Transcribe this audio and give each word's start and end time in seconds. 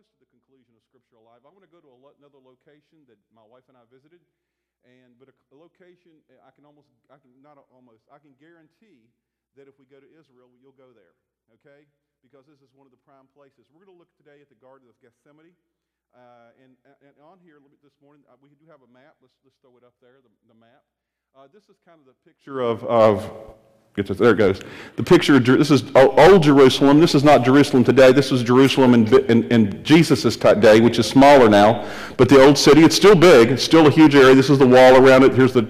close 0.00 0.16
to 0.16 0.24
the 0.24 0.32
conclusion 0.32 0.72
of 0.72 0.80
Scripture 0.88 1.20
Alive. 1.20 1.44
I 1.44 1.52
want 1.52 1.60
to 1.60 1.68
go 1.68 1.76
to 1.84 1.92
another 1.92 2.40
location 2.40 3.04
that 3.04 3.20
my 3.36 3.44
wife 3.44 3.68
and 3.68 3.76
I 3.76 3.84
visited, 3.92 4.24
and 4.80 5.12
but 5.20 5.28
a, 5.28 5.36
a 5.52 5.56
location 5.60 6.24
eh, 6.32 6.40
I 6.40 6.56
can 6.56 6.64
almost, 6.64 6.88
I 7.12 7.20
can 7.20 7.36
not 7.44 7.60
almost, 7.68 8.08
I 8.08 8.16
can 8.16 8.32
guarantee 8.40 9.12
that 9.60 9.68
if 9.68 9.76
we 9.76 9.84
go 9.84 10.00
to 10.00 10.08
Israel, 10.08 10.56
you'll 10.56 10.72
go 10.80 10.96
there, 10.96 11.20
okay? 11.52 11.84
Because 12.24 12.48
this 12.48 12.64
is 12.64 12.72
one 12.72 12.88
of 12.88 12.96
the 12.96 13.02
prime 13.04 13.28
places. 13.36 13.68
We're 13.68 13.84
going 13.84 13.92
to 13.92 14.00
look 14.00 14.08
today 14.16 14.40
at 14.40 14.48
the 14.48 14.56
Garden 14.56 14.88
of 14.88 14.96
Gethsemane. 15.04 15.52
Uh, 16.16 16.56
and, 16.64 16.80
and 17.04 17.20
on 17.20 17.36
here 17.44 17.60
this 17.84 18.00
morning, 18.00 18.24
uh, 18.24 18.40
we 18.40 18.56
do 18.56 18.64
have 18.72 18.80
a 18.80 18.88
map. 18.88 19.20
Let's, 19.20 19.36
let's 19.44 19.60
throw 19.60 19.76
it 19.76 19.84
up 19.84 20.00
there, 20.00 20.24
the, 20.24 20.32
the 20.48 20.56
map. 20.56 20.80
Uh, 21.36 21.44
this 21.52 21.68
is 21.68 21.76
kind 21.84 22.00
of 22.00 22.08
the 22.08 22.16
picture 22.24 22.64
of, 22.64 22.88
of 22.88 23.20
Get 24.02 24.16
there 24.16 24.30
it 24.30 24.38
goes. 24.38 24.60
The 24.96 25.02
picture 25.02 25.36
of 25.36 25.44
this 25.44 25.70
is 25.70 25.84
old 25.94 26.42
Jerusalem. 26.42 27.00
This 27.00 27.14
is 27.14 27.22
not 27.22 27.44
Jerusalem 27.44 27.84
today. 27.84 28.12
This 28.12 28.32
is 28.32 28.42
Jerusalem 28.42 28.94
in, 28.94 29.30
in, 29.30 29.44
in 29.52 29.84
Jesus' 29.84 30.36
day, 30.36 30.80
which 30.80 30.98
is 30.98 31.06
smaller 31.06 31.50
now. 31.50 31.86
But 32.16 32.30
the 32.30 32.42
old 32.42 32.56
city, 32.56 32.82
it's 32.82 32.96
still 32.96 33.14
big. 33.14 33.50
It's 33.50 33.62
still 33.62 33.86
a 33.86 33.90
huge 33.90 34.14
area. 34.14 34.34
This 34.34 34.48
is 34.48 34.58
the 34.58 34.66
wall 34.66 34.96
around 34.96 35.24
it. 35.24 35.34
Here's 35.34 35.52
the, 35.52 35.68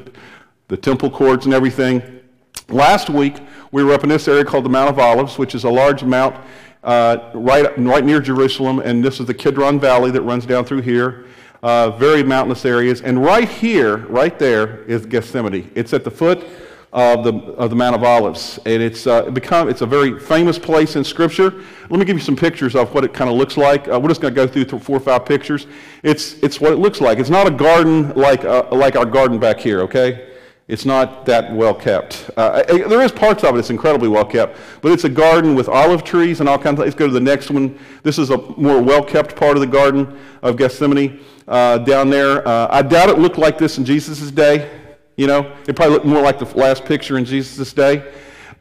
the 0.69 0.77
temple 0.77 1.11
courts 1.11 1.45
and 1.47 1.53
everything. 1.53 2.21
Last 2.69 3.11
week, 3.11 3.39
we 3.73 3.83
were 3.83 3.93
up 3.93 4.05
in 4.05 4.09
this 4.09 4.29
area 4.29 4.45
called 4.45 4.65
the 4.65 4.71
Mount 4.71 4.91
of 4.91 4.99
Olives, 5.01 5.37
which 5.37 5.57
is 5.57 5.65
a 5.65 5.71
large 5.71 6.05
mount 6.05 6.37
uh, 6.85 7.31
right, 7.35 7.77
right 7.79 8.05
near 8.05 8.21
Jerusalem. 8.21 8.79
And 8.79 9.03
this 9.03 9.19
is 9.19 9.27
the 9.27 9.35
Kidron 9.35 9.81
Valley 9.81 10.13
that 10.13 10.23
runs 10.23 10.47
down 10.47 10.65
through 10.65 10.83
here. 10.83 11.27
Uh, 11.65 11.91
very 11.91 12.23
mountainous 12.23 12.65
areas. 12.65 13.03
And 13.03 13.23
right 13.25 13.49
here, 13.49 13.99
right 14.07 14.39
there, 14.39 14.85
is 14.85 15.05
Gethsemane. 15.05 15.71
It's 15.75 15.93
at 15.93 16.05
the 16.05 16.11
foot 16.11 16.47
of 16.93 17.23
the, 17.23 17.33
of 17.53 17.71
the 17.71 17.77
Mount 17.77 17.95
of 17.95 18.03
Olives. 18.03 18.59
And 18.67 18.83
it's, 18.83 19.07
uh, 19.07 19.31
become, 19.31 19.69
it's 19.69 19.81
a 19.81 19.87
very 19.87 20.19
famous 20.19 20.59
place 20.59 20.97
in 20.97 21.05
Scripture. 21.05 21.63
Let 21.89 22.01
me 22.01 22.05
give 22.05 22.17
you 22.17 22.23
some 22.23 22.37
pictures 22.37 22.75
of 22.75 22.93
what 22.93 23.05
it 23.05 23.15
kind 23.15 23.31
of 23.31 23.37
looks 23.37 23.57
like. 23.57 23.87
Uh, 23.89 24.01
we're 24.01 24.09
just 24.09 24.21
going 24.21 24.35
to 24.35 24.47
go 24.47 24.47
through 24.47 24.81
four 24.81 24.97
or 24.97 25.01
five 25.01 25.25
pictures. 25.25 25.67
It's, 26.03 26.35
it's 26.43 26.61
what 26.61 26.73
it 26.73 26.77
looks 26.77 27.01
like. 27.01 27.19
It's 27.19 27.31
not 27.31 27.47
a 27.47 27.51
garden 27.51 28.13
like, 28.15 28.45
uh, 28.45 28.67
like 28.73 28.97
our 28.97 29.07
garden 29.07 29.39
back 29.39 29.61
here, 29.61 29.83
okay? 29.83 30.27
It's 30.67 30.85
not 30.85 31.27
that 31.27 31.53
well 31.53 31.75
kept. 31.75 32.31
Uh, 32.37 32.63
there 32.63 33.03
is 33.03 33.11
parts 33.11 33.43
of 33.43 33.55
it 33.55 33.57
that's 33.57 33.71
incredibly 33.71 34.09
well 34.09 34.25
kept, 34.25 34.57
but 34.83 34.93
it's 34.93 35.03
a 35.03 35.09
garden 35.09 35.57
with 35.57 35.69
olive 35.69 36.05
trees 36.05 36.39
and 36.39 36.49
all 36.49 36.59
kinds 36.59 36.79
of. 36.79 36.85
Let's 36.85 36.95
go 36.95 37.09
to 37.09 37.13
the 37.13 37.19
next 37.19 37.51
one. 37.51 37.77
This 38.05 38.21
is 38.21 38.31
a 38.31 38.39
more 38.57 38.81
well 38.81 39.03
kept 39.03 39.35
part 39.35 39.57
of 39.57 39.63
the 39.63 39.67
Garden 39.67 40.17
of 40.43 40.57
Gethsemane 40.57 41.19
uh, 41.49 41.79
down 41.79 42.09
there. 42.09 42.47
Uh, 42.47 42.69
I 42.71 42.83
doubt 42.83 43.09
it 43.09 43.19
looked 43.19 43.37
like 43.37 43.59
this 43.59 43.79
in 43.79 43.85
Jesus' 43.85 44.31
day. 44.31 44.80
You 45.17 45.27
know, 45.27 45.57
it 45.67 45.77
probably 45.77 45.95
looked 45.95 46.07
more 46.07 46.23
like 46.23 46.39
the 46.39 46.47
last 46.59 46.85
picture 46.85 47.19
in 47.19 47.25
Jesus' 47.25 47.73
day. 47.73 48.13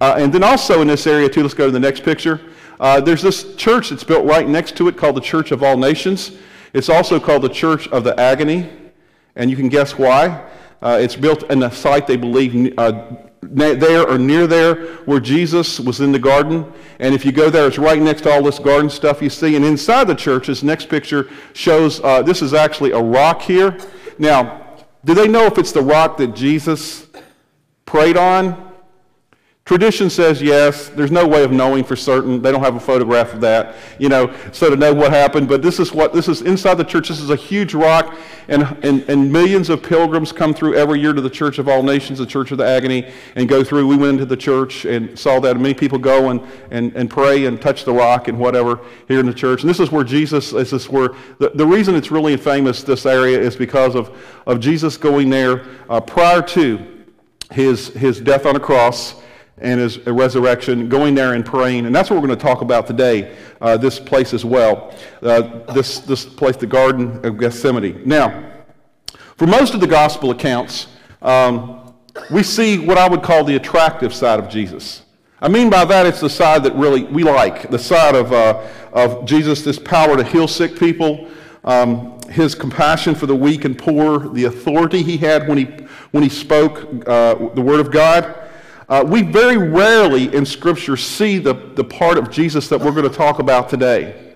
Uh, 0.02 0.16
and 0.17 0.33
then 0.33 0.44
also 0.44 0.81
in 0.81 0.88
this 0.88 1.06
area, 1.08 1.30
too, 1.30 1.41
let's 1.41 1.53
go 1.53 1.66
to 1.66 1.72
the 1.72 1.80
next 1.80 2.03
picture. 2.03 2.41
Uh, 2.80 3.02
there's 3.02 3.22
this 3.22 3.56
church 3.56 3.89
that's 3.89 4.03
built 4.03 4.25
right 4.25 4.47
next 4.47 4.78
to 4.78 4.88
it 4.88 4.97
called 4.97 5.16
the 5.16 5.22
Church 5.22 5.52
of 5.52 5.64
All 5.64 5.78
Nations. 5.78 6.31
It's 6.73 6.89
also 6.89 7.19
called 7.19 7.41
the 7.41 7.50
Church 7.50 7.88
of 7.89 8.03
the 8.03 8.17
Agony. 8.19 8.69
And 9.36 9.50
you 9.50 9.56
can 9.56 9.69
guess 9.69 9.97
why. 9.97 10.45
Uh, 10.81 10.97
it's 11.02 11.16
built 11.16 11.44
in 11.52 11.61
a 11.64 11.72
site 11.72 12.08
they 12.08 12.16
believe 12.16 12.73
uh, 12.78 13.16
there 13.41 14.08
or 14.08 14.17
near 14.17 14.47
there 14.47 14.75
where 15.06 15.19
Jesus 15.19 15.80
was 15.80 16.00
in 16.00 16.11
the 16.11 16.19
garden. 16.19 16.72
And 17.00 17.13
if 17.13 17.25
you 17.25 17.31
go 17.31 17.50
there, 17.50 17.67
it's 17.67 17.78
right 17.78 18.02
next 18.02 18.22
to 18.22 18.31
all 18.31 18.41
this 18.41 18.59
garden 18.59 18.89
stuff 18.89 19.22
you 19.22 19.30
see. 19.30 19.56
And 19.56 19.66
inside 19.66 20.08
the 20.08 20.16
church, 20.16 20.47
this 20.47 20.63
next 20.63 20.88
picture 20.88 21.30
shows 21.53 22.00
uh, 22.02 22.22
this 22.22 22.41
is 22.41 22.53
actually 22.53 22.91
a 22.91 23.02
rock 23.02 23.41
here. 23.41 23.78
Now, 24.17 24.69
do 25.03 25.14
they 25.14 25.28
know 25.28 25.45
if 25.45 25.58
it's 25.58 25.72
the 25.72 25.81
rock 25.81 26.17
that 26.17 26.36
Jesus 26.36 27.08
prayed 27.86 28.17
on? 28.17 28.69
Tradition 29.70 30.09
says 30.09 30.42
yes. 30.42 30.89
There's 30.89 31.12
no 31.12 31.28
way 31.28 31.44
of 31.44 31.52
knowing 31.52 31.84
for 31.84 31.96
certain. 31.96 32.41
They 32.41 32.52
don't 32.52 32.63
have 32.63 32.75
a 32.75 32.80
photograph 32.80 33.35
of 33.35 33.41
that, 33.41 33.75
you 34.00 34.09
know, 34.09 34.35
so 34.52 34.72
to 34.72 34.75
know 34.75 34.91
what 34.96 35.12
happened. 35.12 35.47
But 35.47 35.62
this 35.62 35.80
is 35.80 35.94
what 35.94 36.12
this 36.12 36.28
is 36.28 36.41
inside 36.41 36.80
the 36.80 36.84
church. 36.84 37.09
This 37.09 37.19
is 37.19 37.30
a 37.30 37.35
huge 37.35 37.75
rock, 37.75 38.18
and, 38.47 38.63
and, 38.81 39.08
and 39.08 39.31
millions 39.31 39.69
of 39.69 39.84
pilgrims 39.84 40.31
come 40.31 40.56
through 40.56 40.74
every 40.74 41.00
year 41.00 41.13
to 41.13 41.22
the 41.22 41.29
Church 41.29 41.59
of 41.59 41.68
All 41.68 41.84
Nations, 41.84 42.18
the 42.18 42.25
Church 42.25 42.50
of 42.50 42.58
the 42.58 42.66
Agony, 42.66 43.12
and 43.35 43.47
go 43.47 43.63
through. 43.63 43.85
We 43.85 43.96
went 43.96 44.13
into 44.13 44.25
the 44.25 44.35
church 44.35 44.85
and 44.85 45.18
saw 45.19 45.40
that. 45.41 45.56
Many 45.56 45.75
people 45.75 46.00
go 46.00 46.31
and, 46.31 46.41
and, 46.72 46.91
and 46.96 47.08
pray 47.08 47.46
and 47.46 47.62
touch 47.62 47.85
the 47.85 47.94
rock 47.94 48.28
and 48.28 48.40
whatever 48.40 48.79
here 49.08 49.19
in 49.19 49.28
the 49.28 49.35
church. 49.35 49.62
And 49.62 49.69
this 49.69 49.79
is 49.79 49.91
where 49.91 50.03
Jesus, 50.03 50.50
this 50.50 50.74
is 50.74 50.90
where 50.90 51.09
the, 51.38 51.52
the 51.53 51.68
reason 51.68 51.94
it's 51.94 52.09
really 52.09 52.35
famous, 52.38 52.81
this 52.81 53.06
area, 53.06 53.40
is 53.40 53.56
because 53.56 53.94
of, 53.94 54.18
of 54.47 54.62
Jesus 54.62 54.97
going 54.97 55.29
there 55.29 55.63
uh, 55.91 56.02
prior 56.02 56.41
to 56.41 57.06
his, 57.52 57.90
his 57.90 58.19
death 58.19 58.47
on 58.47 58.56
a 58.56 58.59
cross 58.59 59.22
and 59.62 59.80
his 59.80 60.00
resurrection, 60.08 60.90
going 60.90 61.16
there 61.16 61.34
and 61.34 61.46
praying. 61.46 61.86
And 61.86 61.96
that's 61.96 62.09
what 62.09 62.22
we're 62.22 62.28
going 62.28 62.40
to 62.40 62.46
talk 62.46 62.62
about 62.62 62.88
today, 62.88 63.36
uh, 63.62 63.78
this 63.78 64.00
place 64.00 64.34
as 64.34 64.46
well, 64.46 64.96
uh, 65.22 65.74
this, 65.74 66.00
this 66.00 66.25
place, 66.25 66.56
the 66.56 66.68
Garden 66.68 67.25
of 67.25 67.38
Gethsemane. 67.38 68.02
Now, 68.06 68.52
for 69.36 69.47
most 69.47 69.74
of 69.74 69.80
the 69.80 69.88
gospel 69.88 70.31
accounts, 70.31 70.88
um, 71.22 71.94
we 72.31 72.44
see 72.44 72.78
what 72.78 72.97
I 72.97 73.08
would 73.08 73.24
call 73.24 73.44
the 73.44 73.56
attractive 73.56 74.14
side 74.14 74.40
of 74.40 74.50
Jesus. 74.50 75.03
I 75.42 75.47
mean 75.47 75.70
by 75.70 75.86
that, 75.86 76.06
it's 76.06 76.20
the 76.20 76.30
side 76.30 76.64
that 76.64 76.76
really 76.76 77.06
we 77.06 77.24
like, 77.24 77.70
the 77.70 77.80
side 77.80 78.16
of, 78.16 78.34
uh, 78.34 78.68
of 78.91 79.26
Jesus, 79.26 79.62
this 79.62 79.80
power 79.80 80.18
to 80.18 80.24
heal 80.24 80.47
sick 80.47 80.78
people, 80.78 81.30
um, 81.64 82.20
his 82.30 82.56
compassion 82.56 83.16
for 83.16 83.26
the 83.26 83.36
weak 83.36 83.64
and 83.64 83.78
poor, 83.78 84.30
the 84.30 84.46
authority 84.46 85.02
he 85.02 85.18
had 85.18 85.47
when 85.47 85.58
he, 85.58 85.66
when 86.12 86.24
he 86.24 86.30
spoke 86.30 87.08
uh, 87.08 87.36
the 87.53 87.62
word 87.62 87.80
of 87.80 87.91
God. 87.91 88.36
Uh, 88.89 89.03
we 89.07 89.22
very 89.22 89.55
rarely 89.55 90.33
in 90.35 90.44
Scripture 90.44 90.97
see 90.97 91.38
the, 91.38 91.53
the 91.75 91.83
part 91.83 92.17
of 92.17 92.31
Jesus 92.31 92.67
that 92.69 92.79
we're 92.79 92.91
going 92.91 93.07
to 93.07 93.16
talk 93.16 93.38
about 93.38 93.69
today. 93.69 94.33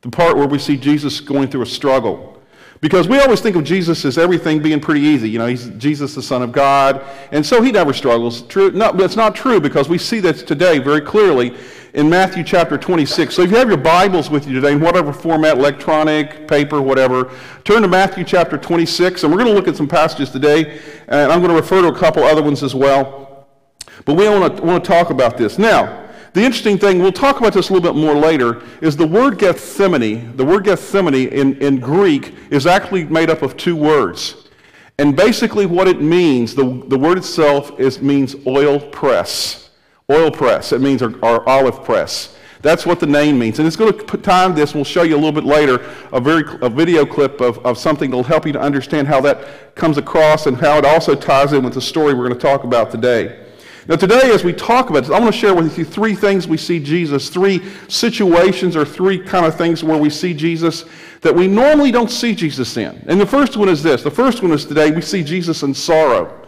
The 0.00 0.10
part 0.10 0.36
where 0.36 0.48
we 0.48 0.58
see 0.58 0.76
Jesus 0.76 1.20
going 1.20 1.48
through 1.48 1.62
a 1.62 1.66
struggle. 1.66 2.42
Because 2.80 3.06
we 3.08 3.20
always 3.20 3.40
think 3.40 3.54
of 3.54 3.62
Jesus 3.62 4.04
as 4.04 4.18
everything 4.18 4.60
being 4.60 4.80
pretty 4.80 5.00
easy. 5.00 5.30
You 5.30 5.38
know, 5.38 5.46
he's 5.46 5.68
Jesus, 5.78 6.14
the 6.14 6.22
Son 6.22 6.42
of 6.42 6.50
God. 6.50 7.02
And 7.30 7.46
so 7.46 7.62
he 7.62 7.70
never 7.70 7.92
struggles. 7.92 8.42
True, 8.42 8.72
no, 8.72 8.90
that's 8.92 9.14
not 9.14 9.36
true 9.36 9.60
because 9.60 9.88
we 9.88 9.96
see 9.96 10.18
that 10.20 10.38
today 10.38 10.80
very 10.80 11.00
clearly 11.00 11.56
in 11.94 12.10
Matthew 12.10 12.42
chapter 12.42 12.76
26. 12.76 13.32
So 13.32 13.42
if 13.42 13.50
you 13.50 13.56
have 13.56 13.68
your 13.68 13.78
Bibles 13.78 14.28
with 14.28 14.48
you 14.48 14.54
today, 14.54 14.72
in 14.72 14.80
whatever 14.80 15.12
format, 15.12 15.56
electronic, 15.56 16.48
paper, 16.48 16.82
whatever, 16.82 17.32
turn 17.62 17.82
to 17.82 17.88
Matthew 17.88 18.24
chapter 18.24 18.58
26. 18.58 19.22
And 19.22 19.32
we're 19.32 19.38
going 19.38 19.50
to 19.50 19.54
look 19.54 19.68
at 19.68 19.76
some 19.76 19.88
passages 19.88 20.30
today. 20.30 20.80
And 21.06 21.30
I'm 21.30 21.38
going 21.38 21.54
to 21.54 21.56
refer 21.56 21.80
to 21.80 21.88
a 21.88 21.96
couple 21.96 22.24
other 22.24 22.42
ones 22.42 22.64
as 22.64 22.74
well. 22.74 23.23
But 24.04 24.14
we 24.14 24.28
want 24.28 24.56
to, 24.56 24.62
want 24.62 24.84
to 24.84 24.88
talk 24.88 25.10
about 25.10 25.36
this. 25.36 25.58
Now, 25.58 26.04
the 26.34 26.42
interesting 26.42 26.78
thing, 26.78 26.98
we'll 26.98 27.12
talk 27.12 27.38
about 27.38 27.52
this 27.52 27.70
a 27.70 27.72
little 27.72 27.92
bit 27.92 27.98
more 27.98 28.14
later, 28.14 28.62
is 28.80 28.96
the 28.96 29.06
word 29.06 29.38
Gethsemane, 29.38 30.36
the 30.36 30.44
word 30.44 30.64
Gethsemane 30.64 31.28
in, 31.28 31.56
in 31.62 31.78
Greek 31.78 32.34
is 32.50 32.66
actually 32.66 33.04
made 33.04 33.30
up 33.30 33.42
of 33.42 33.56
two 33.56 33.76
words. 33.76 34.48
And 34.98 35.16
basically 35.16 35.66
what 35.66 35.86
it 35.86 36.00
means, 36.00 36.54
the, 36.54 36.84
the 36.88 36.98
word 36.98 37.18
itself 37.18 37.78
is, 37.78 38.02
means 38.02 38.34
oil 38.46 38.80
press. 38.80 39.70
Oil 40.10 40.30
press. 40.30 40.72
It 40.72 40.80
means 40.80 41.02
our, 41.02 41.14
our 41.24 41.48
olive 41.48 41.84
press. 41.84 42.36
That's 42.62 42.84
what 42.86 42.98
the 42.98 43.06
name 43.06 43.38
means. 43.38 43.58
And 43.58 43.68
it's 43.68 43.76
going 43.76 43.96
to 43.96 44.16
time 44.16 44.54
this, 44.54 44.74
we'll 44.74 44.84
show 44.84 45.02
you 45.02 45.14
a 45.14 45.20
little 45.22 45.32
bit 45.32 45.44
later 45.44 45.88
a, 46.12 46.20
very, 46.20 46.44
a 46.62 46.68
video 46.68 47.06
clip 47.06 47.40
of, 47.40 47.58
of 47.58 47.78
something 47.78 48.10
that 48.10 48.16
will 48.16 48.24
help 48.24 48.46
you 48.46 48.52
to 48.52 48.60
understand 48.60 49.06
how 49.06 49.20
that 49.20 49.74
comes 49.76 49.98
across 49.98 50.46
and 50.46 50.56
how 50.56 50.78
it 50.78 50.84
also 50.84 51.14
ties 51.14 51.52
in 51.52 51.62
with 51.62 51.74
the 51.74 51.80
story 51.80 52.14
we're 52.14 52.26
going 52.26 52.40
to 52.40 52.46
talk 52.46 52.64
about 52.64 52.90
today. 52.90 53.43
Now, 53.86 53.96
today, 53.96 54.30
as 54.32 54.44
we 54.44 54.54
talk 54.54 54.88
about 54.88 55.00
this, 55.00 55.10
I 55.10 55.20
want 55.20 55.34
to 55.34 55.38
share 55.38 55.54
with 55.54 55.76
you 55.76 55.84
three 55.84 56.14
things 56.14 56.48
we 56.48 56.56
see 56.56 56.80
Jesus, 56.80 57.28
three 57.28 57.60
situations 57.88 58.76
or 58.76 58.86
three 58.86 59.18
kind 59.18 59.44
of 59.44 59.56
things 59.56 59.84
where 59.84 59.98
we 59.98 60.08
see 60.08 60.32
Jesus 60.32 60.86
that 61.20 61.34
we 61.34 61.48
normally 61.48 61.90
don't 61.90 62.10
see 62.10 62.34
Jesus 62.34 62.76
in. 62.78 63.02
And 63.08 63.20
the 63.20 63.26
first 63.26 63.58
one 63.58 63.68
is 63.68 63.82
this 63.82 64.02
the 64.02 64.10
first 64.10 64.42
one 64.42 64.52
is 64.52 64.64
today 64.64 64.90
we 64.90 65.02
see 65.02 65.22
Jesus 65.22 65.62
in 65.62 65.74
sorrow. 65.74 66.40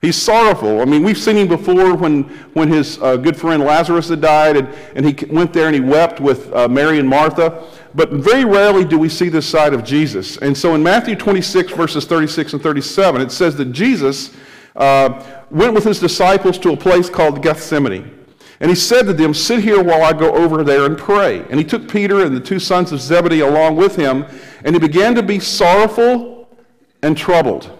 He's 0.00 0.16
sorrowful. 0.20 0.80
I 0.80 0.84
mean, 0.84 1.02
we've 1.02 1.18
seen 1.18 1.36
him 1.36 1.48
before 1.48 1.96
when, 1.96 2.24
when 2.52 2.68
his 2.68 3.00
uh, 3.00 3.16
good 3.16 3.36
friend 3.36 3.62
Lazarus 3.64 4.10
had 4.10 4.20
died, 4.20 4.56
and, 4.56 4.68
and 4.94 5.06
he 5.06 5.26
went 5.26 5.52
there 5.52 5.66
and 5.66 5.74
he 5.74 5.80
wept 5.80 6.20
with 6.20 6.52
uh, 6.54 6.68
Mary 6.68 7.00
and 7.00 7.08
Martha. 7.08 7.64
But 7.94 8.10
very 8.10 8.44
rarely 8.44 8.84
do 8.84 8.98
we 8.98 9.08
see 9.08 9.30
this 9.30 9.48
side 9.48 9.72
of 9.72 9.82
Jesus. 9.82 10.36
And 10.36 10.56
so 10.56 10.74
in 10.74 10.82
Matthew 10.82 11.16
26, 11.16 11.72
verses 11.72 12.04
36 12.04 12.52
and 12.52 12.62
37, 12.62 13.22
it 13.22 13.32
says 13.32 13.56
that 13.56 13.72
Jesus 13.72 14.36
uh, 14.76 15.24
went 15.50 15.72
with 15.72 15.84
his 15.84 16.00
disciples 16.00 16.58
to 16.58 16.72
a 16.72 16.76
place 16.76 17.08
called 17.08 17.42
Gethsemane. 17.42 18.12
And 18.60 18.70
he 18.70 18.74
said 18.74 19.02
to 19.06 19.12
them, 19.12 19.34
Sit 19.34 19.60
here 19.60 19.82
while 19.82 20.02
I 20.02 20.12
go 20.12 20.34
over 20.34 20.64
there 20.64 20.86
and 20.86 20.96
pray. 20.96 21.40
And 21.50 21.58
he 21.58 21.64
took 21.64 21.90
Peter 21.90 22.24
and 22.24 22.34
the 22.34 22.40
two 22.40 22.58
sons 22.58 22.92
of 22.92 23.00
Zebedee 23.00 23.40
along 23.40 23.76
with 23.76 23.96
him, 23.96 24.24
and 24.64 24.74
he 24.74 24.78
began 24.78 25.14
to 25.14 25.22
be 25.22 25.38
sorrowful 25.38 26.48
and 27.02 27.16
troubled. 27.16 27.70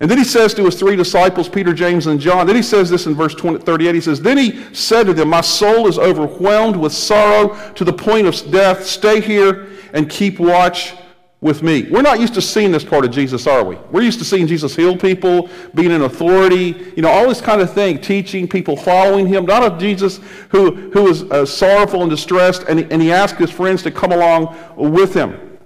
And 0.00 0.10
then 0.10 0.16
he 0.16 0.24
says 0.24 0.54
to 0.54 0.64
his 0.64 0.76
three 0.76 0.96
disciples, 0.96 1.48
Peter, 1.48 1.74
James, 1.74 2.06
and 2.06 2.18
John, 2.18 2.46
then 2.46 2.56
he 2.56 2.62
says 2.62 2.88
this 2.88 3.06
in 3.06 3.14
verse 3.14 3.34
20, 3.34 3.58
38. 3.58 3.94
He 3.94 4.00
says, 4.00 4.22
Then 4.22 4.38
he 4.38 4.64
said 4.72 5.04
to 5.04 5.12
them, 5.12 5.28
My 5.28 5.42
soul 5.42 5.86
is 5.88 5.98
overwhelmed 5.98 6.76
with 6.76 6.92
sorrow 6.92 7.54
to 7.74 7.84
the 7.84 7.92
point 7.92 8.26
of 8.26 8.50
death. 8.50 8.86
Stay 8.86 9.20
here 9.20 9.68
and 9.92 10.08
keep 10.08 10.38
watch 10.38 10.94
with 11.40 11.62
me. 11.62 11.88
We're 11.90 12.02
not 12.02 12.20
used 12.20 12.34
to 12.34 12.42
seeing 12.42 12.70
this 12.70 12.84
part 12.84 13.04
of 13.04 13.10
Jesus, 13.10 13.46
are 13.46 13.64
we? 13.64 13.76
We're 13.90 14.02
used 14.02 14.18
to 14.18 14.26
seeing 14.26 14.46
Jesus 14.46 14.76
heal 14.76 14.96
people, 14.96 15.48
being 15.74 15.90
in 15.90 16.02
authority, 16.02 16.92
you 16.94 17.02
know, 17.02 17.08
all 17.08 17.28
this 17.28 17.40
kind 17.40 17.62
of 17.62 17.72
thing, 17.72 17.98
teaching 17.98 18.46
people, 18.46 18.76
following 18.76 19.26
him. 19.26 19.46
Not 19.46 19.72
a 19.72 19.78
Jesus 19.78 20.20
who, 20.50 20.90
who 20.90 21.08
is 21.08 21.22
uh, 21.24 21.46
sorrowful 21.46 22.02
and 22.02 22.10
distressed, 22.10 22.64
and, 22.68 22.80
and 22.92 23.00
he 23.00 23.10
asked 23.10 23.36
his 23.36 23.50
friends 23.50 23.82
to 23.84 23.90
come 23.90 24.12
along 24.12 24.54
with 24.76 25.14
him. 25.14 25.58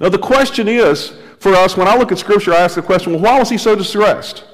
Now, 0.00 0.08
the 0.08 0.18
question 0.18 0.66
is 0.66 1.14
for 1.38 1.54
us, 1.54 1.76
when 1.76 1.86
I 1.86 1.96
look 1.96 2.10
at 2.10 2.18
Scripture, 2.18 2.52
I 2.52 2.58
ask 2.58 2.74
the 2.74 2.82
question, 2.82 3.12
well, 3.12 3.22
why 3.22 3.38
was 3.38 3.48
he 3.48 3.58
so 3.58 3.76
distressed? 3.76 4.44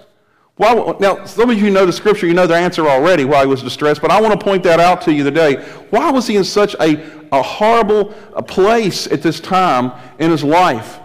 Why, 0.56 0.74
now, 1.00 1.24
some 1.24 1.48
of 1.48 1.58
you 1.58 1.70
know 1.70 1.86
the 1.86 1.92
Scripture, 1.92 2.26
you 2.26 2.34
know 2.34 2.46
the 2.46 2.54
answer 2.54 2.86
already 2.86 3.24
why 3.24 3.40
he 3.40 3.46
was 3.46 3.62
distressed, 3.62 4.02
but 4.02 4.10
I 4.10 4.20
want 4.20 4.38
to 4.38 4.44
point 4.44 4.62
that 4.64 4.78
out 4.78 5.00
to 5.02 5.12
you 5.14 5.24
today. 5.24 5.62
Why 5.88 6.10
was 6.10 6.26
he 6.26 6.36
in 6.36 6.44
such 6.44 6.74
a, 6.80 6.96
a 7.32 7.42
horrible 7.42 8.06
place 8.46 9.06
at 9.06 9.22
this 9.22 9.40
time 9.40 9.92
in 10.18 10.30
his 10.30 10.44
life? 10.44 11.00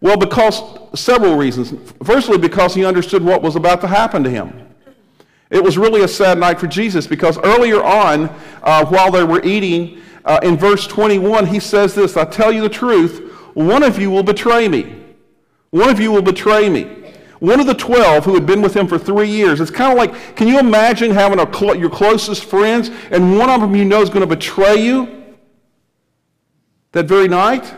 Well, 0.00 0.16
because 0.16 0.62
several 0.94 1.36
reasons. 1.36 1.74
Firstly, 2.04 2.38
because 2.38 2.74
he 2.74 2.84
understood 2.84 3.22
what 3.22 3.42
was 3.42 3.56
about 3.56 3.80
to 3.80 3.86
happen 3.88 4.22
to 4.24 4.30
him. 4.30 4.68
It 5.50 5.62
was 5.62 5.78
really 5.78 6.02
a 6.02 6.08
sad 6.08 6.38
night 6.38 6.60
for 6.60 6.66
Jesus 6.66 7.06
because 7.06 7.38
earlier 7.38 7.82
on, 7.82 8.30
uh, 8.62 8.84
while 8.86 9.10
they 9.10 9.24
were 9.24 9.42
eating, 9.42 10.02
uh, 10.24 10.38
in 10.42 10.56
verse 10.56 10.86
21, 10.86 11.46
he 11.46 11.58
says 11.58 11.94
this 11.94 12.16
I 12.16 12.24
tell 12.24 12.52
you 12.52 12.62
the 12.62 12.68
truth, 12.68 13.32
one 13.54 13.82
of 13.82 13.98
you 13.98 14.10
will 14.10 14.22
betray 14.22 14.68
me. 14.68 14.94
One 15.70 15.88
of 15.88 16.00
you 16.00 16.12
will 16.12 16.22
betray 16.22 16.68
me. 16.68 16.84
One 17.40 17.60
of 17.60 17.66
the 17.66 17.74
12 17.74 18.24
who 18.24 18.34
had 18.34 18.46
been 18.46 18.62
with 18.62 18.74
him 18.74 18.88
for 18.88 18.98
three 18.98 19.28
years. 19.28 19.60
It's 19.60 19.70
kind 19.70 19.92
of 19.92 19.98
like, 19.98 20.36
can 20.36 20.48
you 20.48 20.58
imagine 20.58 21.10
having 21.12 21.38
cl- 21.54 21.76
your 21.76 21.90
closest 21.90 22.44
friends 22.44 22.90
and 23.10 23.38
one 23.38 23.48
of 23.48 23.60
them 23.60 23.74
you 23.74 23.84
know 23.84 24.02
is 24.02 24.10
going 24.10 24.20
to 24.20 24.26
betray 24.26 24.76
you 24.76 25.17
that 26.92 27.06
very 27.06 27.28
night? 27.28 27.74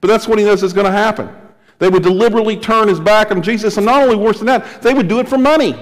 But 0.00 0.08
that's 0.08 0.26
what 0.26 0.38
he 0.38 0.44
knows 0.44 0.62
is 0.62 0.72
going 0.72 0.86
to 0.86 0.92
happen. 0.92 1.30
They 1.78 1.88
would 1.88 2.02
deliberately 2.02 2.56
turn 2.56 2.88
his 2.88 3.00
back 3.00 3.30
on 3.30 3.42
Jesus, 3.42 3.76
and 3.76 3.86
not 3.86 4.02
only 4.02 4.16
worse 4.16 4.38
than 4.38 4.46
that, 4.46 4.82
they 4.82 4.94
would 4.94 5.08
do 5.08 5.20
it 5.20 5.28
for 5.28 5.38
money. 5.38 5.74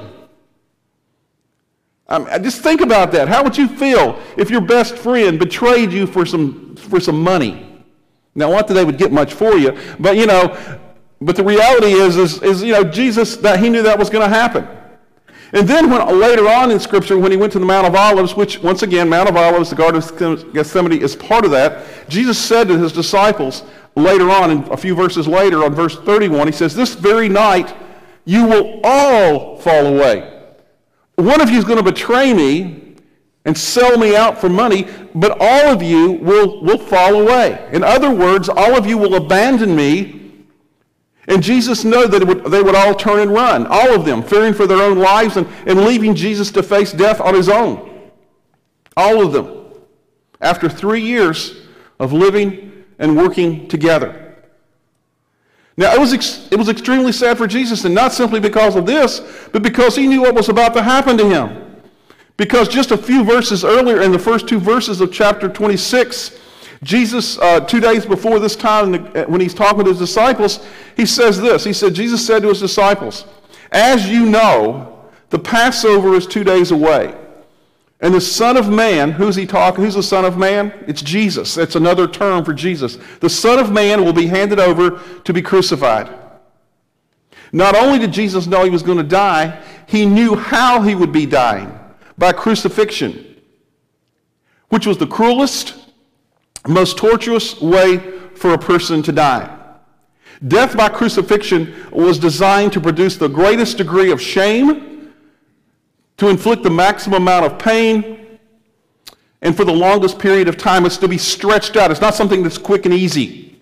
Um, 2.08 2.26
just 2.42 2.62
think 2.62 2.80
about 2.80 3.12
that. 3.12 3.28
How 3.28 3.44
would 3.44 3.56
you 3.56 3.68
feel 3.68 4.20
if 4.36 4.50
your 4.50 4.60
best 4.60 4.96
friend 4.96 5.38
betrayed 5.38 5.92
you 5.92 6.06
for 6.06 6.26
some, 6.26 6.74
for 6.76 7.00
some 7.00 7.22
money? 7.22 7.84
Now, 8.34 8.50
not 8.50 8.66
that 8.68 8.74
they 8.74 8.84
would 8.84 8.98
get 8.98 9.12
much 9.12 9.34
for 9.34 9.54
you, 9.54 9.76
but 9.98 10.16
you 10.16 10.26
know, 10.26 10.56
but 11.20 11.36
the 11.36 11.44
reality 11.44 11.92
is, 11.92 12.16
is, 12.16 12.42
is 12.42 12.62
you 12.62 12.72
know, 12.72 12.84
Jesus, 12.84 13.36
that 13.36 13.60
he 13.60 13.68
knew 13.68 13.82
that 13.82 13.98
was 13.98 14.10
going 14.10 14.28
to 14.28 14.34
happen. 14.34 14.66
And 15.52 15.66
then 15.66 15.90
when, 15.90 16.20
later 16.20 16.48
on 16.48 16.70
in 16.70 16.78
Scripture, 16.78 17.18
when 17.18 17.32
he 17.32 17.36
went 17.36 17.52
to 17.52 17.58
the 17.58 17.66
Mount 17.66 17.86
of 17.86 17.94
Olives, 17.94 18.36
which, 18.36 18.60
once 18.60 18.82
again, 18.82 19.08
Mount 19.08 19.28
of 19.28 19.36
Olives, 19.36 19.70
the 19.70 19.76
Garden 19.76 20.00
of 20.00 20.52
Gethsemane 20.52 21.00
is 21.00 21.16
part 21.16 21.44
of 21.44 21.50
that, 21.50 22.08
Jesus 22.08 22.38
said 22.38 22.68
to 22.68 22.78
his 22.78 22.92
disciples 22.92 23.64
later 23.96 24.30
on, 24.30 24.50
a 24.70 24.76
few 24.76 24.94
verses 24.94 25.26
later, 25.26 25.64
on 25.64 25.74
verse 25.74 25.96
31, 25.98 26.46
he 26.46 26.52
says, 26.52 26.74
This 26.74 26.94
very 26.94 27.28
night 27.28 27.74
you 28.24 28.46
will 28.46 28.80
all 28.84 29.56
fall 29.56 29.86
away. 29.86 30.40
One 31.16 31.40
of 31.40 31.50
you 31.50 31.58
is 31.58 31.64
going 31.64 31.78
to 31.78 31.84
betray 31.84 32.32
me 32.32 32.94
and 33.44 33.56
sell 33.56 33.98
me 33.98 34.14
out 34.14 34.40
for 34.40 34.48
money, 34.48 34.86
but 35.14 35.36
all 35.40 35.72
of 35.72 35.82
you 35.82 36.12
will, 36.12 36.62
will 36.62 36.78
fall 36.78 37.22
away. 37.22 37.68
In 37.72 37.82
other 37.82 38.10
words, 38.10 38.48
all 38.48 38.76
of 38.76 38.86
you 38.86 38.96
will 38.96 39.16
abandon 39.16 39.74
me 39.74 40.19
and 41.30 41.44
Jesus 41.44 41.84
knew 41.84 42.08
that 42.08 42.26
would, 42.26 42.44
they 42.46 42.60
would 42.60 42.74
all 42.74 42.92
turn 42.92 43.20
and 43.20 43.32
run, 43.32 43.64
all 43.68 43.94
of 43.94 44.04
them, 44.04 44.20
fearing 44.20 44.52
for 44.52 44.66
their 44.66 44.82
own 44.82 44.98
lives 44.98 45.36
and, 45.36 45.46
and 45.64 45.84
leaving 45.84 46.16
Jesus 46.16 46.50
to 46.50 46.62
face 46.62 46.92
death 46.92 47.20
on 47.20 47.34
his 47.34 47.48
own. 47.48 48.10
All 48.96 49.24
of 49.24 49.32
them. 49.32 49.72
After 50.40 50.68
three 50.68 51.02
years 51.02 51.66
of 52.00 52.12
living 52.12 52.84
and 52.98 53.16
working 53.16 53.68
together. 53.68 54.34
Now, 55.76 55.94
it 55.94 56.00
was, 56.00 56.12
ex- 56.12 56.48
it 56.50 56.58
was 56.58 56.68
extremely 56.68 57.12
sad 57.12 57.38
for 57.38 57.46
Jesus, 57.46 57.84
and 57.84 57.94
not 57.94 58.12
simply 58.12 58.40
because 58.40 58.74
of 58.74 58.84
this, 58.84 59.20
but 59.52 59.62
because 59.62 59.94
he 59.94 60.08
knew 60.08 60.22
what 60.22 60.34
was 60.34 60.48
about 60.48 60.74
to 60.74 60.82
happen 60.82 61.16
to 61.16 61.28
him. 61.28 61.80
Because 62.36 62.66
just 62.66 62.90
a 62.90 62.98
few 62.98 63.22
verses 63.22 63.64
earlier, 63.64 64.00
in 64.00 64.10
the 64.10 64.18
first 64.18 64.48
two 64.48 64.58
verses 64.58 65.00
of 65.00 65.12
chapter 65.12 65.48
26, 65.48 66.39
Jesus, 66.82 67.38
uh, 67.38 67.60
two 67.60 67.80
days 67.80 68.06
before 68.06 68.38
this 68.38 68.56
time, 68.56 68.94
uh, 69.14 69.24
when 69.24 69.40
he's 69.40 69.54
talking 69.54 69.84
to 69.84 69.90
his 69.90 69.98
disciples, 69.98 70.66
he 70.96 71.04
says 71.04 71.40
this. 71.40 71.64
He 71.64 71.72
said, 71.72 71.94
Jesus 71.94 72.26
said 72.26 72.42
to 72.42 72.48
his 72.48 72.60
disciples, 72.60 73.26
As 73.70 74.08
you 74.08 74.26
know, 74.26 75.10
the 75.28 75.38
Passover 75.38 76.14
is 76.14 76.26
two 76.26 76.44
days 76.44 76.70
away. 76.70 77.14
And 78.00 78.14
the 78.14 78.20
Son 78.20 78.56
of 78.56 78.70
Man, 78.70 79.12
who's 79.12 79.36
he 79.36 79.46
talking? 79.46 79.84
Who's 79.84 79.94
the 79.94 80.02
Son 80.02 80.24
of 80.24 80.38
Man? 80.38 80.72
It's 80.86 81.02
Jesus. 81.02 81.54
That's 81.54 81.76
another 81.76 82.06
term 82.06 82.44
for 82.44 82.54
Jesus. 82.54 82.98
The 83.20 83.28
Son 83.28 83.58
of 83.58 83.70
Man 83.70 84.04
will 84.04 84.14
be 84.14 84.26
handed 84.26 84.58
over 84.58 85.02
to 85.24 85.32
be 85.34 85.42
crucified. 85.42 86.16
Not 87.52 87.76
only 87.76 87.98
did 87.98 88.12
Jesus 88.12 88.46
know 88.46 88.64
he 88.64 88.70
was 88.70 88.82
going 88.82 88.98
to 88.98 89.04
die, 89.04 89.62
he 89.86 90.06
knew 90.06 90.34
how 90.34 90.80
he 90.80 90.94
would 90.94 91.12
be 91.12 91.26
dying 91.26 91.78
by 92.16 92.32
crucifixion, 92.32 93.36
which 94.68 94.86
was 94.86 94.98
the 94.98 95.06
cruelest, 95.06 95.74
most 96.68 96.98
tortuous 96.98 97.60
way 97.60 97.98
for 98.34 98.52
a 98.52 98.58
person 98.58 99.02
to 99.02 99.12
die. 99.12 99.56
Death 100.46 100.76
by 100.76 100.88
crucifixion 100.88 101.74
was 101.90 102.18
designed 102.18 102.72
to 102.72 102.80
produce 102.80 103.16
the 103.16 103.28
greatest 103.28 103.78
degree 103.78 104.10
of 104.10 104.20
shame, 104.20 105.12
to 106.16 106.28
inflict 106.28 106.62
the 106.62 106.70
maximum 106.70 107.22
amount 107.22 107.46
of 107.46 107.58
pain, 107.58 108.38
and 109.42 109.56
for 109.56 109.64
the 109.64 109.72
longest 109.72 110.18
period 110.18 110.48
of 110.48 110.56
time. 110.56 110.84
It's 110.84 110.98
to 110.98 111.08
be 111.08 111.18
stretched 111.18 111.76
out. 111.76 111.90
It's 111.90 112.00
not 112.00 112.14
something 112.14 112.42
that's 112.42 112.58
quick 112.58 112.84
and 112.84 112.94
easy. 112.94 113.60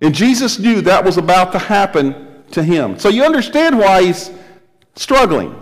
And 0.00 0.14
Jesus 0.14 0.58
knew 0.58 0.80
that 0.82 1.04
was 1.04 1.16
about 1.16 1.52
to 1.52 1.58
happen 1.58 2.44
to 2.52 2.62
him. 2.62 2.98
So 2.98 3.08
you 3.08 3.24
understand 3.24 3.78
why 3.78 4.04
he's 4.04 4.30
struggling. 4.94 5.54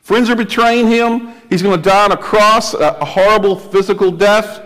Friends 0.00 0.30
are 0.30 0.36
betraying 0.36 0.86
him. 0.86 1.34
He's 1.50 1.62
going 1.62 1.76
to 1.76 1.82
die 1.82 2.04
on 2.04 2.12
a 2.12 2.16
cross, 2.16 2.74
a 2.74 3.04
horrible 3.04 3.56
physical 3.56 4.10
death. 4.10 4.62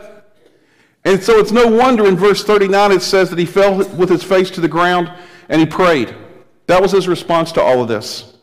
And 1.05 1.23
so 1.23 1.39
it's 1.39 1.53
no 1.53 1.67
wonder 1.67 2.07
in 2.07 2.17
verse 2.17 2.45
39 2.45 2.93
it 2.93 3.03
says 3.03 3.31
that 3.31 3.39
he 3.39 3.47
fell 3.47 3.77
with 3.77 4.09
his 4.09 4.23
face 4.23 4.51
to 4.53 4.61
the 4.61 4.69
ground 4.69 5.11
and 5.49 5.61
he 5.61 5.67
prayed. 5.67 6.15
That 6.67 6.81
was 6.81 6.93
his 6.93 7.09
response 7.09 7.53
to 7.53 7.63
all 7.63 7.83
of 7.83 7.89
this. 7.89 8.37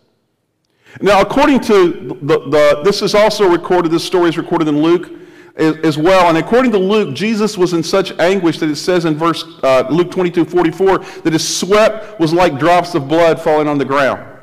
Now, 1.00 1.21
according 1.21 1.59
to 1.62 2.18
the, 2.21 2.39
the 2.50 2.81
this 2.83 3.01
is 3.01 3.13
also 3.13 3.48
recorded, 3.50 3.92
this 3.92 4.04
story 4.04 4.30
is 4.30 4.38
recorded 4.38 4.68
in 4.68 4.81
Luke 4.81 5.12
as, 5.56 5.98
well. 5.98 6.30
And 6.30 6.38
according 6.38 6.71
to 6.71 6.77
Luke, 6.77 7.15
Jesus 7.15 7.57
was 7.57 7.74
in 7.74 7.83
such 7.83 8.12
anguish 8.19 8.60
that 8.60 8.69
it 8.69 8.75
says 8.75 9.06
in 9.06 9.15
verse 9.15 9.44
uh, 9.63 9.88
Luke 9.89 10.12
22 10.12 10.45
44 10.45 11.00
that 11.00 11.33
his 11.33 11.57
sweat 11.57 12.20
was 12.20 12.34
like 12.34 12.60
drops 12.60 12.96
of 12.96 13.08
blood 13.08 13.41
falling 13.41 13.67
on 13.67 13.77
the 13.77 13.86
ground. 13.86 14.37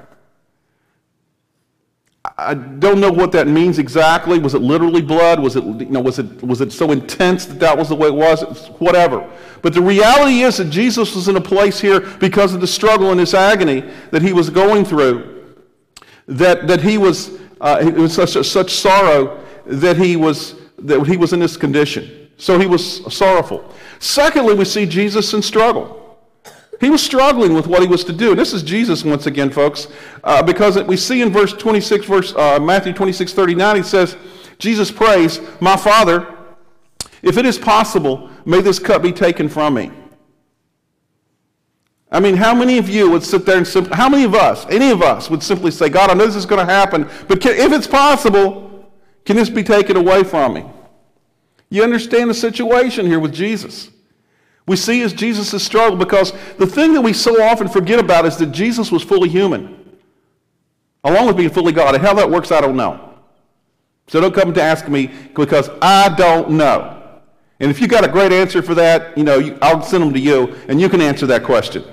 I 2.36 2.54
don't 2.54 2.98
know 2.98 3.12
what 3.12 3.30
that 3.32 3.46
means 3.46 3.78
exactly. 3.78 4.40
Was 4.40 4.54
it 4.54 4.60
literally 4.60 5.02
blood? 5.02 5.38
Was 5.38 5.54
it, 5.54 5.62
you 5.62 5.86
know, 5.86 6.00
was 6.00 6.18
it, 6.18 6.42
was 6.42 6.60
it 6.60 6.72
so 6.72 6.90
intense 6.90 7.46
that 7.46 7.60
that 7.60 7.78
was 7.78 7.88
the 7.88 7.94
way 7.94 8.08
it 8.08 8.14
was? 8.14 8.42
Whatever. 8.80 9.30
But 9.62 9.72
the 9.72 9.80
reality 9.80 10.40
is 10.40 10.56
that 10.56 10.70
Jesus 10.70 11.14
was 11.14 11.28
in 11.28 11.36
a 11.36 11.40
place 11.40 11.78
here 11.78 12.00
because 12.00 12.52
of 12.52 12.60
the 12.60 12.66
struggle 12.66 13.12
and 13.12 13.20
this 13.20 13.34
agony 13.34 13.88
that 14.10 14.20
he 14.20 14.32
was 14.32 14.50
going 14.50 14.84
through, 14.84 15.54
that, 16.26 16.66
that 16.66 16.80
he 16.80 16.98
was, 16.98 17.38
uh, 17.60 17.78
it 17.80 17.94
was 17.94 18.12
such, 18.12 18.30
such 18.48 18.72
sorrow 18.72 19.40
that 19.66 19.96
he, 19.96 20.16
was, 20.16 20.56
that 20.78 21.06
he 21.06 21.16
was 21.16 21.32
in 21.32 21.38
this 21.38 21.56
condition. 21.56 22.30
So 22.36 22.58
he 22.58 22.66
was 22.66 23.14
sorrowful. 23.14 23.72
Secondly, 24.00 24.54
we 24.54 24.64
see 24.64 24.86
Jesus 24.86 25.32
in 25.34 25.40
struggle. 25.40 26.03
He 26.80 26.90
was 26.90 27.02
struggling 27.02 27.54
with 27.54 27.66
what 27.66 27.82
he 27.82 27.88
was 27.88 28.04
to 28.04 28.12
do. 28.12 28.34
This 28.34 28.52
is 28.52 28.62
Jesus 28.62 29.04
once 29.04 29.26
again, 29.26 29.50
folks, 29.50 29.88
uh, 30.22 30.42
because 30.42 30.82
we 30.84 30.96
see 30.96 31.22
in 31.22 31.30
verse 31.30 31.52
26, 31.52 32.06
verse 32.06 32.34
uh, 32.34 32.58
Matthew 32.60 32.92
26, 32.92 33.32
39, 33.32 33.76
he 33.76 33.82
says, 33.82 34.16
Jesus 34.58 34.90
prays, 34.90 35.40
My 35.60 35.76
Father, 35.76 36.34
if 37.22 37.38
it 37.38 37.46
is 37.46 37.58
possible, 37.58 38.30
may 38.44 38.60
this 38.60 38.78
cup 38.78 39.02
be 39.02 39.12
taken 39.12 39.48
from 39.48 39.74
me. 39.74 39.90
I 42.10 42.20
mean, 42.20 42.36
how 42.36 42.54
many 42.54 42.78
of 42.78 42.88
you 42.88 43.10
would 43.10 43.24
sit 43.24 43.44
there 43.44 43.56
and 43.56 43.66
simply, 43.66 43.96
how 43.96 44.08
many 44.08 44.24
of 44.24 44.34
us, 44.34 44.66
any 44.68 44.90
of 44.90 45.02
us, 45.02 45.28
would 45.30 45.42
simply 45.42 45.70
say, 45.70 45.88
God, 45.88 46.10
I 46.10 46.14
know 46.14 46.26
this 46.26 46.36
is 46.36 46.46
going 46.46 46.64
to 46.64 46.72
happen, 46.72 47.08
but 47.26 47.40
can, 47.40 47.54
if 47.56 47.72
it's 47.72 47.88
possible, 47.88 48.88
can 49.24 49.36
this 49.36 49.50
be 49.50 49.64
taken 49.64 49.96
away 49.96 50.22
from 50.22 50.54
me? 50.54 50.64
You 51.70 51.82
understand 51.82 52.30
the 52.30 52.34
situation 52.34 53.06
here 53.06 53.18
with 53.18 53.32
Jesus. 53.32 53.90
We 54.66 54.76
see 54.76 55.02
as 55.02 55.12
Jesus' 55.12 55.62
struggle 55.62 55.96
because 55.96 56.32
the 56.58 56.66
thing 56.66 56.94
that 56.94 57.00
we 57.02 57.12
so 57.12 57.42
often 57.42 57.68
forget 57.68 57.98
about 57.98 58.24
is 58.24 58.36
that 58.38 58.46
Jesus 58.46 58.90
was 58.90 59.02
fully 59.02 59.28
human, 59.28 59.98
along 61.02 61.26
with 61.26 61.36
being 61.36 61.50
fully 61.50 61.72
God. 61.72 61.94
And 61.94 62.02
how 62.02 62.14
that 62.14 62.30
works, 62.30 62.50
I 62.50 62.60
don't 62.60 62.76
know. 62.76 63.14
So 64.06 64.20
don't 64.20 64.34
come 64.34 64.52
to 64.54 64.62
ask 64.62 64.88
me 64.88 65.10
because 65.34 65.70
I 65.82 66.14
don't 66.14 66.50
know. 66.50 67.20
And 67.60 67.70
if 67.70 67.80
you 67.80 67.86
got 67.86 68.04
a 68.04 68.08
great 68.08 68.32
answer 68.32 68.62
for 68.62 68.74
that, 68.74 69.16
you 69.16 69.24
know, 69.24 69.56
I'll 69.62 69.82
send 69.82 70.02
them 70.02 70.12
to 70.12 70.20
you 70.20 70.54
and 70.68 70.80
you 70.80 70.88
can 70.88 71.00
answer 71.00 71.26
that 71.26 71.44
question. 71.44 71.84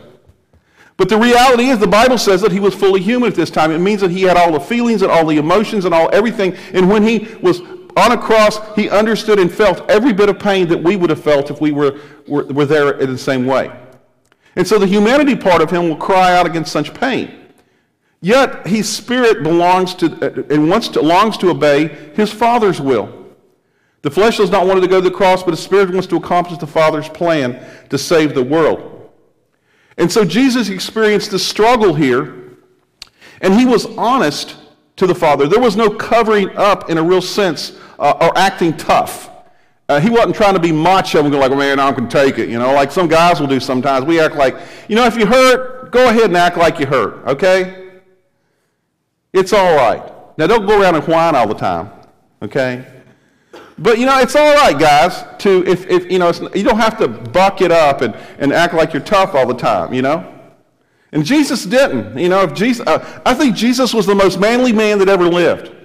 But 0.97 1.09
the 1.09 1.17
reality 1.17 1.65
is 1.69 1.79
the 1.79 1.87
Bible 1.87 2.17
says 2.17 2.41
that 2.41 2.51
he 2.51 2.59
was 2.59 2.75
fully 2.75 3.01
human 3.01 3.29
at 3.29 3.35
this 3.35 3.49
time. 3.49 3.71
It 3.71 3.79
means 3.79 4.01
that 4.01 4.11
he 4.11 4.23
had 4.23 4.37
all 4.37 4.51
the 4.51 4.59
feelings 4.59 5.01
and 5.01 5.11
all 5.11 5.25
the 5.25 5.37
emotions 5.37 5.85
and 5.85 5.93
all 5.93 6.09
everything. 6.13 6.55
And 6.73 6.89
when 6.89 7.03
he 7.03 7.27
was 7.41 7.61
on 7.97 8.11
a 8.11 8.17
cross, 8.17 8.59
he 8.75 8.89
understood 8.89 9.39
and 9.39 9.51
felt 9.51 9.89
every 9.89 10.13
bit 10.13 10.29
of 10.29 10.39
pain 10.39 10.67
that 10.67 10.81
we 10.81 10.95
would 10.95 11.09
have 11.09 11.23
felt 11.23 11.49
if 11.49 11.59
we 11.59 11.71
were 11.71 11.99
were, 12.31 12.45
were 12.45 12.65
there 12.65 12.97
in 12.99 13.11
the 13.11 13.17
same 13.17 13.45
way. 13.45 13.71
And 14.55 14.65
so 14.65 14.79
the 14.79 14.87
humanity 14.87 15.35
part 15.35 15.61
of 15.61 15.69
him 15.69 15.89
will 15.89 15.97
cry 15.97 16.35
out 16.35 16.45
against 16.45 16.71
such 16.71 16.93
pain. 16.93 17.37
Yet 18.21 18.65
his 18.65 18.87
spirit 18.87 19.43
belongs 19.43 19.93
to 19.95 20.05
uh, 20.05 20.43
and 20.49 20.69
wants 20.69 20.87
to, 20.89 21.01
longs 21.01 21.37
to 21.39 21.49
obey 21.49 21.87
his 22.15 22.31
Father's 22.31 22.79
will. 22.79 23.17
The 24.03 24.11
flesh 24.11 24.37
does 24.37 24.49
not 24.49 24.65
want 24.65 24.81
to 24.81 24.87
go 24.87 25.01
to 25.01 25.09
the 25.09 25.15
cross, 25.15 25.43
but 25.43 25.51
the 25.51 25.57
spirit 25.57 25.91
wants 25.91 26.07
to 26.07 26.15
accomplish 26.15 26.57
the 26.57 26.67
Father's 26.67 27.09
plan 27.09 27.63
to 27.89 27.97
save 27.97 28.33
the 28.33 28.43
world. 28.43 29.09
And 29.97 30.11
so 30.11 30.23
Jesus 30.25 30.69
experienced 30.69 31.31
this 31.31 31.45
struggle 31.45 31.93
here, 31.93 32.57
and 33.41 33.53
he 33.53 33.65
was 33.65 33.85
honest 33.97 34.55
to 34.95 35.05
the 35.05 35.13
Father. 35.13 35.47
There 35.47 35.59
was 35.59 35.75
no 35.75 35.89
covering 35.89 36.49
up 36.57 36.89
in 36.89 36.97
a 36.97 37.03
real 37.03 37.21
sense 37.21 37.77
uh, 37.99 38.17
or 38.21 38.35
acting 38.37 38.75
tough. 38.77 39.29
Uh, 39.91 39.99
he 39.99 40.09
wasn't 40.09 40.33
trying 40.33 40.53
to 40.53 40.59
be 40.59 40.71
macho 40.71 41.19
and 41.19 41.29
go 41.29 41.37
like, 41.37 41.51
man, 41.51 41.77
I 41.77 41.91
can 41.91 42.07
take 42.07 42.37
it. 42.37 42.47
You 42.47 42.57
know, 42.57 42.73
like 42.73 42.93
some 42.93 43.09
guys 43.09 43.41
will 43.41 43.47
do 43.47 43.59
sometimes. 43.59 44.05
We 44.05 44.21
act 44.21 44.35
like, 44.35 44.55
you 44.87 44.95
know, 44.95 45.03
if 45.03 45.17
you 45.17 45.25
hurt, 45.25 45.91
go 45.91 46.07
ahead 46.07 46.23
and 46.23 46.37
act 46.37 46.55
like 46.55 46.79
you 46.79 46.85
hurt, 46.85 47.27
okay? 47.27 47.99
It's 49.33 49.51
all 49.51 49.75
right. 49.75 50.01
Now, 50.37 50.47
don't 50.47 50.65
go 50.65 50.81
around 50.81 50.95
and 50.95 51.05
whine 51.05 51.35
all 51.35 51.45
the 51.45 51.55
time, 51.55 51.91
okay? 52.41 52.85
But, 53.77 53.99
you 53.99 54.05
know, 54.05 54.17
it's 54.19 54.33
all 54.33 54.55
right, 54.55 54.79
guys, 54.79 55.25
to, 55.39 55.67
if, 55.67 55.85
if 55.87 56.09
you 56.09 56.19
know, 56.19 56.31
you 56.55 56.63
don't 56.63 56.79
have 56.79 56.97
to 56.99 57.09
buck 57.09 57.59
it 57.59 57.73
up 57.73 57.99
and, 57.99 58.15
and 58.39 58.53
act 58.53 58.73
like 58.73 58.93
you're 58.93 59.03
tough 59.03 59.35
all 59.35 59.45
the 59.45 59.55
time, 59.57 59.93
you 59.93 60.01
know? 60.01 60.25
And 61.11 61.25
Jesus 61.25 61.65
didn't. 61.65 62.17
You 62.17 62.29
know, 62.29 62.43
if 62.43 62.53
Jesus, 62.53 62.87
uh, 62.87 63.21
I 63.25 63.33
think 63.33 63.57
Jesus 63.57 63.93
was 63.93 64.05
the 64.05 64.15
most 64.15 64.39
manly 64.39 64.71
man 64.71 64.99
that 64.99 65.09
ever 65.09 65.27
lived. 65.27 65.80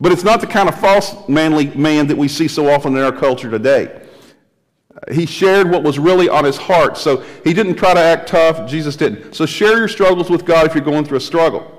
But 0.00 0.12
it's 0.12 0.24
not 0.24 0.40
the 0.40 0.46
kind 0.46 0.68
of 0.68 0.80
false 0.80 1.28
manly 1.28 1.66
man 1.74 2.06
that 2.06 2.16
we 2.16 2.26
see 2.26 2.48
so 2.48 2.70
often 2.70 2.96
in 2.96 3.02
our 3.02 3.12
culture 3.12 3.50
today. 3.50 4.00
He 5.12 5.26
shared 5.26 5.70
what 5.70 5.82
was 5.82 5.98
really 5.98 6.28
on 6.28 6.44
his 6.44 6.56
heart. 6.56 6.96
So 6.96 7.18
he 7.44 7.52
didn't 7.52 7.74
try 7.76 7.94
to 7.94 8.00
act 8.00 8.28
tough. 8.28 8.68
Jesus 8.68 8.96
didn't. 8.96 9.34
So 9.34 9.46
share 9.46 9.78
your 9.78 9.88
struggles 9.88 10.30
with 10.30 10.44
God 10.44 10.66
if 10.66 10.74
you're 10.74 10.84
going 10.84 11.04
through 11.04 11.18
a 11.18 11.22
struggle. 11.22 11.76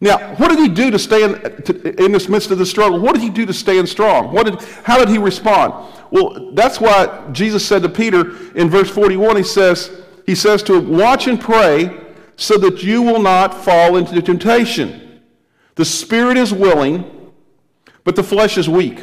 Now, 0.00 0.34
what 0.36 0.50
did 0.50 0.58
he 0.58 0.68
do 0.68 0.90
to 0.90 0.98
stay 0.98 1.24
in, 1.24 1.40
to, 1.62 2.04
in 2.04 2.12
this 2.12 2.28
midst 2.28 2.50
of 2.50 2.58
the 2.58 2.66
struggle? 2.66 3.00
What 3.00 3.14
did 3.14 3.22
he 3.22 3.30
do 3.30 3.46
to 3.46 3.54
stand 3.54 3.88
strong? 3.88 4.32
What 4.32 4.44
did, 4.44 4.60
how 4.82 4.98
did 4.98 5.08
he 5.08 5.18
respond? 5.18 5.72
Well, 6.10 6.50
that's 6.52 6.80
why 6.80 7.28
Jesus 7.32 7.66
said 7.66 7.82
to 7.82 7.88
Peter 7.88 8.52
in 8.54 8.68
verse 8.68 8.90
41, 8.90 9.36
he 9.36 9.42
says, 9.42 10.02
he 10.26 10.34
says 10.34 10.62
to 10.64 10.74
him, 10.74 10.90
watch 10.90 11.28
and 11.28 11.40
pray 11.40 11.98
so 12.36 12.58
that 12.58 12.82
you 12.82 13.00
will 13.00 13.22
not 13.22 13.64
fall 13.64 13.96
into 13.96 14.20
temptation. 14.20 15.05
The 15.76 15.84
spirit 15.84 16.36
is 16.36 16.52
willing, 16.52 17.32
but 18.02 18.16
the 18.16 18.22
flesh 18.22 18.58
is 18.58 18.68
weak. 18.68 18.98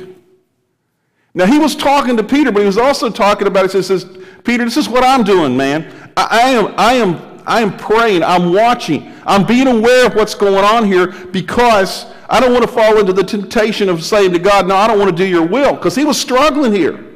Now, 1.35 1.45
he 1.45 1.57
was 1.57 1.75
talking 1.75 2.17
to 2.17 2.23
Peter, 2.23 2.51
but 2.51 2.59
he 2.59 2.65
was 2.65 2.77
also 2.77 3.09
talking 3.09 3.47
about 3.47 3.65
it. 3.65 3.71
He 3.71 3.81
says, 3.81 4.05
Peter, 4.43 4.65
this 4.65 4.77
is 4.77 4.87
what 4.87 5.03
I'm 5.03 5.23
doing, 5.23 5.57
man. 5.57 5.91
I, 6.15 6.27
I, 6.29 6.49
am, 6.49 6.75
I, 6.77 6.93
am, 6.93 7.41
I 7.47 7.61
am 7.61 7.75
praying. 7.77 8.23
I'm 8.23 8.53
watching. 8.53 9.11
I'm 9.25 9.45
being 9.45 9.67
aware 9.67 10.05
of 10.05 10.15
what's 10.15 10.35
going 10.35 10.63
on 10.63 10.85
here 10.85 11.07
because 11.07 12.05
I 12.29 12.39
don't 12.39 12.51
want 12.53 12.65
to 12.65 12.71
fall 12.71 12.99
into 12.99 13.13
the 13.13 13.23
temptation 13.23 13.89
of 13.89 14.03
saying 14.03 14.31
to 14.33 14.39
God, 14.39 14.67
no, 14.67 14.75
I 14.75 14.87
don't 14.87 14.99
want 14.99 15.09
to 15.09 15.15
do 15.15 15.27
your 15.27 15.45
will, 15.45 15.73
because 15.73 15.95
he 15.95 16.05
was 16.05 16.19
struggling 16.19 16.71
here. 16.71 17.12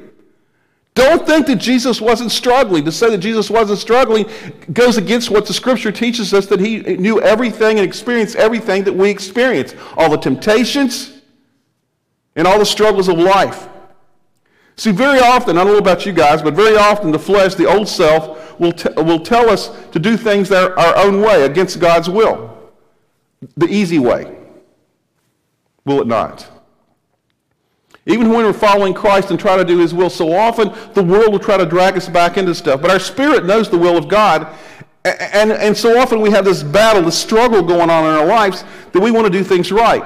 Don't 0.98 1.28
think 1.28 1.46
that 1.46 1.58
Jesus 1.58 2.02
wasn't 2.02 2.32
struggling. 2.32 2.84
To 2.86 2.92
say 2.92 3.12
that 3.12 3.20
Jesus 3.20 3.52
wasn't 3.52 3.78
struggling 3.78 4.28
goes 4.74 4.98
against 4.98 5.30
what 5.30 5.46
the 5.46 5.54
scripture 5.54 5.92
teaches 5.92 6.34
us 6.34 6.48
that 6.48 6.60
he 6.60 6.80
knew 6.80 7.22
everything 7.22 7.78
and 7.78 7.88
experienced 7.88 8.36
everything 8.36 8.84
that 8.86 8.94
we 8.94 9.12
experience 9.12 9.76
all 9.96 10.10
the 10.10 10.18
temptations 10.18 11.22
and 12.36 12.48
all 12.48 12.58
the 12.58 12.66
struggles 12.66 13.10
of 13.10 13.20
life. 13.20 13.70
See, 14.76 14.90
very 14.90 15.20
often, 15.20 15.56
I 15.60 15.64
don't 15.64 15.74
know 15.74 15.78
about 15.78 16.04
you 16.08 16.14
guys, 16.14 16.42
but 16.42 16.56
very 16.56 16.78
often 16.78 17.12
the 17.12 17.20
flesh, 17.20 17.54
the 17.54 17.68
old 17.68 17.88
self, 17.88 18.60
will, 18.60 18.72
t- 18.72 18.90
will 18.98 19.20
tell 19.20 19.52
us 19.52 19.70
to 19.92 20.00
do 20.00 20.18
things 20.18 20.52
our 20.52 20.98
own 20.98 21.22
way, 21.22 21.44
against 21.44 21.80
God's 21.80 22.10
will. 22.10 22.58
The 23.56 23.68
easy 23.68 24.00
way. 24.00 24.36
Will 25.86 26.02
it 26.02 26.08
not? 26.08 26.57
Even 28.08 28.30
when 28.30 28.46
we're 28.46 28.54
following 28.54 28.94
Christ 28.94 29.32
and 29.32 29.40
try 29.40 29.58
to 29.58 29.66
do 29.66 29.78
his 29.78 29.94
will, 29.94 30.10
so 30.10 30.34
often 30.34 30.74
the 30.94 31.04
world 31.04 31.34
will 31.34 31.40
try 31.40 31.58
to 31.58 31.66
drag 31.66 31.98
us 31.98 32.08
back 32.08 32.38
into 32.38 32.56
stuff. 32.56 32.82
But 32.82 32.90
our 32.90 33.00
spirit 33.00 33.46
knows 33.46 33.70
the 33.70 33.78
will 33.78 33.98
of 33.98 34.08
God. 34.08 34.48
And, 35.04 35.52
and 35.52 35.76
so 35.76 36.00
often 36.00 36.22
we 36.22 36.32
have 36.32 36.46
this 36.46 36.64
battle, 36.64 37.02
this 37.02 37.20
struggle 37.20 37.62
going 37.62 37.90
on 37.90 38.06
in 38.06 38.12
our 38.12 38.26
lives 38.26 38.64
that 38.94 39.02
we 39.02 39.12
want 39.12 39.26
to 39.26 39.30
do 39.30 39.44
things 39.44 39.74
right. 39.74 40.06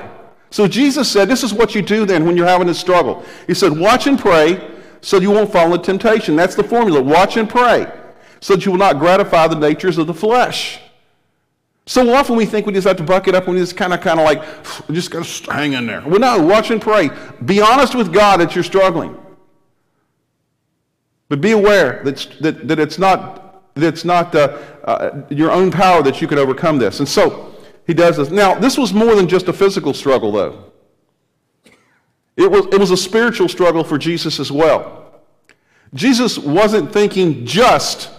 So 0.50 0.67
Jesus 0.67 1.10
said, 1.10 1.29
This 1.29 1.43
is 1.43 1.53
what 1.53 1.75
you 1.75 1.84
do 1.84 2.05
then 2.05 2.25
when 2.25 2.36
you're 2.36 2.48
having 2.48 2.67
this 2.67 2.79
struggle. 2.79 3.24
He 3.46 3.53
said, 3.53 3.72
Watch 3.77 4.08
and 4.08 4.17
pray 4.17 4.70
so 5.01 5.20
you 5.20 5.29
won't 5.29 5.51
fall 5.51 5.72
into 5.72 5.86
temptation. 5.86 6.36
That's 6.36 6.55
the 6.55 6.63
formula. 6.63 7.01
Watch 7.01 7.38
and 7.38 7.48
pray 7.48 7.91
so 8.39 8.55
that 8.55 8.65
you 8.65 8.72
will 8.72 8.79
not 8.79 8.98
gratify 8.98 9.48
the 9.48 9.55
natures 9.55 10.00
of 10.00 10.08
the 10.08 10.13
flesh. 10.13 10.79
So 11.86 12.14
often 12.14 12.36
we 12.36 12.46
think 12.46 12.68
we 12.68 12.74
just 12.74 12.88
have 12.88 12.98
to 12.98 13.04
buck 13.04 13.28
it 13.28 13.36
up 13.36 13.48
and 13.48 13.56
we 13.56 13.62
just 13.62 13.76
kind 13.76 13.94
of, 13.94 14.02
kind 14.02 14.20
of 14.20 14.26
like, 14.26 14.42
just 14.92 15.10
got 15.12 15.26
to 15.26 15.52
hang 15.52 15.74
in 15.74 15.88
there. 15.88 16.02
Well, 16.06 16.20
no, 16.20 16.42
watch 16.46 16.70
and 16.70 16.82
pray. 16.82 17.10
Be 17.44 17.60
honest 17.60 17.96
with 17.96 18.14
God 18.14 18.40
that 18.40 18.54
you're 18.54 18.64
struggling. 18.64 19.18
But 21.28 21.42
be 21.42 21.52
aware 21.52 22.02
that, 22.04 22.28
that, 22.42 22.68
that 22.68 22.80
it's 22.80 23.00
not, 23.00 23.74
that 23.76 23.88
it's 23.88 24.06
not 24.06 24.36
uh, 24.36 24.58
uh, 24.84 25.22
your 25.30 25.50
own 25.50 25.72
power 25.72 26.04
that 26.04 26.22
you 26.22 26.28
can 26.28 26.38
overcome 26.38 26.78
this. 26.78 27.00
And 27.00 27.08
so 27.08 27.56
he 27.88 27.94
does 27.94 28.18
this. 28.18 28.30
Now, 28.30 28.54
this 28.54 28.78
was 28.78 28.94
more 28.94 29.16
than 29.16 29.28
just 29.28 29.48
a 29.48 29.54
physical 29.54 29.94
struggle, 29.94 30.32
though. 30.32 30.72
It 32.38 32.50
was, 32.50 32.68
it 32.68 32.80
was 32.80 32.92
a 32.92 32.98
spiritual 32.98 33.50
struggle 33.50 33.84
for 33.84 33.98
Jesus 33.98 34.40
as 34.40 34.52
well. 34.52 35.22
Jesus 35.94 36.38
wasn't 36.38 36.94
thinking 36.94 37.46
just, 37.46 38.10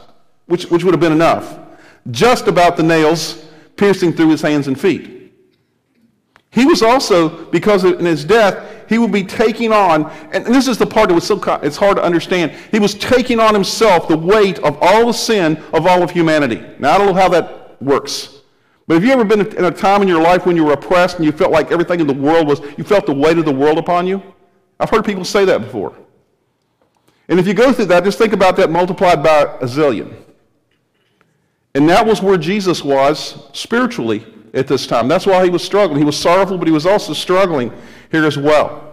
which, 0.47 0.64
which 0.66 0.85
would 0.85 0.92
have 0.92 1.00
been 1.00 1.12
enough, 1.12 1.59
just 2.11 2.49
about 2.49 2.76
the 2.76 2.83
nails 2.83 3.47
piercing 3.76 4.12
through 4.12 4.31
his 4.31 4.43
hands 4.43 4.69
and 4.69 4.79
feet. 4.79 5.33
He 6.50 6.67
was 6.67 6.83
also, 6.83 7.47
because 7.47 7.85
in 7.85 8.05
his 8.05 8.25
death, 8.25 8.85
he 8.88 8.99
would 8.99 9.11
be 9.11 9.25
taking 9.25 9.73
on, 9.73 10.11
and 10.33 10.45
this 10.45 10.69
is 10.69 10.76
the 10.76 10.87
part 10.87 11.09
that 11.09 11.14
was 11.14 11.26
so, 11.26 11.41
it's 11.62 11.79
hard 11.79 11.97
to 11.97 12.02
understand. 12.02 12.52
He 12.71 12.79
was 12.79 12.95
taking 12.95 13.41
on 13.41 13.55
himself 13.55 14.07
the 14.07 14.19
weight 14.19 14.59
of 14.59 14.76
all 14.83 15.07
the 15.07 15.14
sin 15.14 15.57
of 15.73 15.87
all 15.87 16.02
of 16.02 16.11
humanity. 16.11 16.62
Now, 16.79 16.93
I 16.93 16.99
don't 16.99 17.07
know 17.07 17.14
how 17.14 17.31
that 17.31 17.81
works. 17.81 18.43
But 18.87 18.95
have 18.95 19.05
you 19.05 19.12
ever 19.12 19.25
been 19.25 19.41
in 19.41 19.64
a 19.64 19.71
time 19.71 20.02
in 20.02 20.09
your 20.09 20.21
life 20.21 20.45
when 20.45 20.57
you 20.57 20.64
were 20.64 20.75
oppressed 20.75 21.17
and 21.17 21.25
you 21.25 21.33
felt 21.33 21.52
like 21.52 21.73
everything 21.73 22.00
in 22.00 22.07
the 22.07 22.12
world 22.12 22.47
was, 22.47 22.61
you 22.76 22.85
felt 22.85 23.07
the 23.07 23.14
weight 23.14 23.38
of 23.38 23.47
the 23.47 23.55
world 23.55 23.79
upon 23.79 24.07
you? 24.07 24.23
I've 24.79 24.91
heard 24.91 25.07
people 25.07 25.25
say 25.25 25.47
that 25.47 25.62
before. 25.62 25.97
And 27.29 27.41
if 27.41 27.47
you 27.47 27.55
go 27.55 27.73
through 27.73 27.87
that, 27.87 28.05
just 28.05 28.19
think 28.19 28.35
about 28.35 28.57
that 28.57 28.71
multiplied 28.71 29.23
by 29.23 29.43
a 29.43 29.64
zillion. 29.64 30.14
And 31.75 31.88
that 31.88 32.07
was 32.07 32.21
where 32.21 32.37
Jesus 32.37 32.85
was 32.85 33.49
spiritually 33.52 34.26
at 34.52 34.67
this 34.67 34.87
time. 34.87 35.09
That's 35.09 35.26
why 35.26 35.45
he 35.45 35.50
was 35.50 35.64
struggling. 35.64 35.99
He 35.99 36.05
was 36.05 36.17
sorrowful, 36.19 36.59
but 36.59 36.69
he 36.69 36.73
was 36.73 36.87
also 36.87 37.12
struggling 37.14 37.73
here 38.11 38.26
as 38.26 38.37
well. 38.37 38.93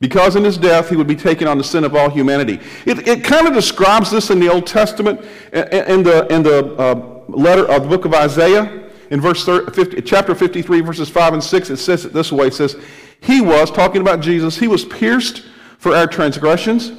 Because 0.00 0.36
in 0.36 0.44
his 0.44 0.56
death, 0.56 0.90
he 0.90 0.96
would 0.96 1.08
be 1.08 1.16
taking 1.16 1.48
on 1.48 1.58
the 1.58 1.64
sin 1.64 1.82
of 1.82 1.96
all 1.96 2.08
humanity. 2.08 2.60
It, 2.86 3.08
it 3.08 3.24
kind 3.24 3.48
of 3.48 3.54
describes 3.54 4.10
this 4.10 4.30
in 4.30 4.38
the 4.38 4.48
Old 4.48 4.66
Testament, 4.66 5.20
in 5.52 6.02
the, 6.04 6.26
in 6.30 6.42
the 6.42 6.74
uh, 6.76 7.24
letter 7.28 7.68
of 7.68 7.84
the 7.84 7.88
book 7.88 8.04
of 8.04 8.14
Isaiah, 8.14 8.90
in 9.10 9.20
verse 9.20 9.44
30, 9.44 9.72
50, 9.72 10.02
chapter 10.02 10.34
53, 10.34 10.82
verses 10.82 11.08
5 11.08 11.32
and 11.34 11.42
6. 11.42 11.70
It 11.70 11.78
says 11.78 12.04
it 12.04 12.12
this 12.12 12.30
way. 12.30 12.48
It 12.48 12.54
says, 12.54 12.76
He 13.20 13.40
was, 13.40 13.70
talking 13.70 14.00
about 14.00 14.20
Jesus, 14.20 14.56
he 14.56 14.68
was 14.68 14.84
pierced 14.84 15.44
for 15.78 15.94
our 15.94 16.06
transgressions. 16.06 16.92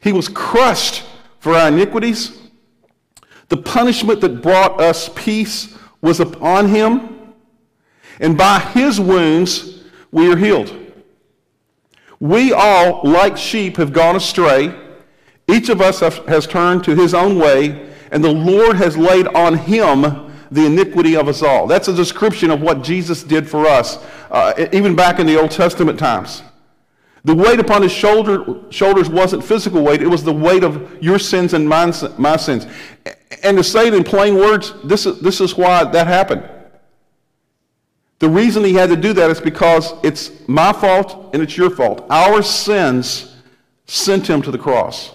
He 0.00 0.12
was 0.12 0.28
crushed 0.28 1.04
for 1.38 1.54
our 1.54 1.68
iniquities. 1.68 2.45
The 3.48 3.56
punishment 3.56 4.20
that 4.22 4.42
brought 4.42 4.80
us 4.80 5.08
peace 5.14 5.76
was 6.00 6.20
upon 6.20 6.68
him, 6.68 7.34
and 8.20 8.36
by 8.36 8.58
his 8.58 9.00
wounds 9.00 9.84
we 10.10 10.30
are 10.32 10.36
healed. 10.36 10.74
We 12.18 12.52
all, 12.52 13.02
like 13.04 13.36
sheep, 13.36 13.76
have 13.76 13.92
gone 13.92 14.16
astray. 14.16 14.74
Each 15.48 15.68
of 15.68 15.80
us 15.80 16.00
has 16.00 16.46
turned 16.46 16.84
to 16.84 16.94
his 16.94 17.14
own 17.14 17.38
way, 17.38 17.92
and 18.10 18.24
the 18.24 18.32
Lord 18.32 18.76
has 18.76 18.96
laid 18.96 19.28
on 19.28 19.56
him 19.56 20.32
the 20.50 20.64
iniquity 20.66 21.16
of 21.16 21.28
us 21.28 21.42
all. 21.42 21.66
That's 21.66 21.88
a 21.88 21.94
description 21.94 22.50
of 22.50 22.62
what 22.62 22.82
Jesus 22.82 23.22
did 23.22 23.48
for 23.48 23.66
us, 23.66 23.98
uh, 24.30 24.66
even 24.72 24.96
back 24.96 25.18
in 25.18 25.26
the 25.26 25.38
Old 25.38 25.50
Testament 25.50 25.98
times. 25.98 26.42
The 27.24 27.34
weight 27.34 27.58
upon 27.58 27.82
his 27.82 27.92
shoulder, 27.92 28.44
shoulders 28.70 29.10
wasn't 29.10 29.44
physical 29.44 29.82
weight, 29.82 30.00
it 30.00 30.06
was 30.06 30.22
the 30.22 30.32
weight 30.32 30.62
of 30.62 31.02
your 31.02 31.18
sins 31.18 31.54
and 31.54 31.68
my, 31.68 31.92
my 32.18 32.36
sins. 32.36 32.66
And 33.42 33.56
to 33.56 33.64
say 33.64 33.88
it 33.88 33.94
in 33.94 34.04
plain 34.04 34.36
words, 34.36 34.74
this 34.84 35.06
is, 35.06 35.20
this 35.20 35.40
is 35.40 35.56
why 35.56 35.84
that 35.84 36.06
happened. 36.06 36.48
The 38.18 38.28
reason 38.28 38.64
he 38.64 38.72
had 38.74 38.88
to 38.88 38.96
do 38.96 39.12
that 39.12 39.30
is 39.30 39.40
because 39.40 39.92
it's 40.02 40.30
my 40.48 40.72
fault 40.72 41.30
and 41.34 41.42
it's 41.42 41.56
your 41.56 41.70
fault. 41.70 42.06
Our 42.08 42.42
sins 42.42 43.36
sent 43.86 44.28
him 44.28 44.42
to 44.42 44.50
the 44.50 44.58
cross. 44.58 45.12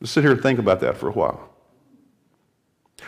Just 0.00 0.14
sit 0.14 0.24
here 0.24 0.32
and 0.32 0.42
think 0.42 0.58
about 0.58 0.80
that 0.80 0.96
for 0.96 1.08
a 1.08 1.12
while. 1.12 1.48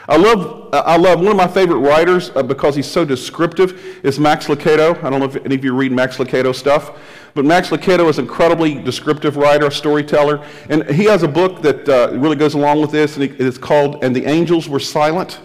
I 0.08 0.16
love, 0.16 0.70
I 0.72 0.96
love 0.96 1.18
one 1.18 1.28
of 1.28 1.36
my 1.36 1.48
favorite 1.48 1.80
writers 1.80 2.30
uh, 2.34 2.42
because 2.42 2.74
he's 2.74 2.86
so 2.86 3.04
descriptive 3.04 4.04
is 4.04 4.18
Max 4.18 4.46
Lucado. 4.46 4.96
I 5.04 5.10
don't 5.10 5.20
know 5.20 5.26
if 5.26 5.36
any 5.44 5.56
of 5.56 5.64
you 5.64 5.74
read 5.74 5.92
Max 5.92 6.16
Lucado 6.16 6.54
stuff, 6.54 6.98
but 7.38 7.45
Max 7.45 7.68
Lucado 7.68 8.09
is 8.09 8.18
an 8.18 8.25
incredibly 8.25 8.83
descriptive 8.83 9.37
writer, 9.37 9.71
storyteller, 9.71 10.45
and 10.71 10.83
he 10.90 11.04
has 11.04 11.23
a 11.23 11.28
book 11.28 11.62
that 11.62 11.88
uh, 11.88 12.11
really 12.18 12.35
goes 12.35 12.54
along 12.54 12.80
with 12.80 12.90
this, 12.90 13.14
and 13.14 13.23
it 13.23 13.40
is 13.40 13.57
called 13.57 14.02
"And 14.02 14.16
the 14.16 14.26
Angels 14.26 14.68
Were 14.68 14.80
Silent." 14.80 15.38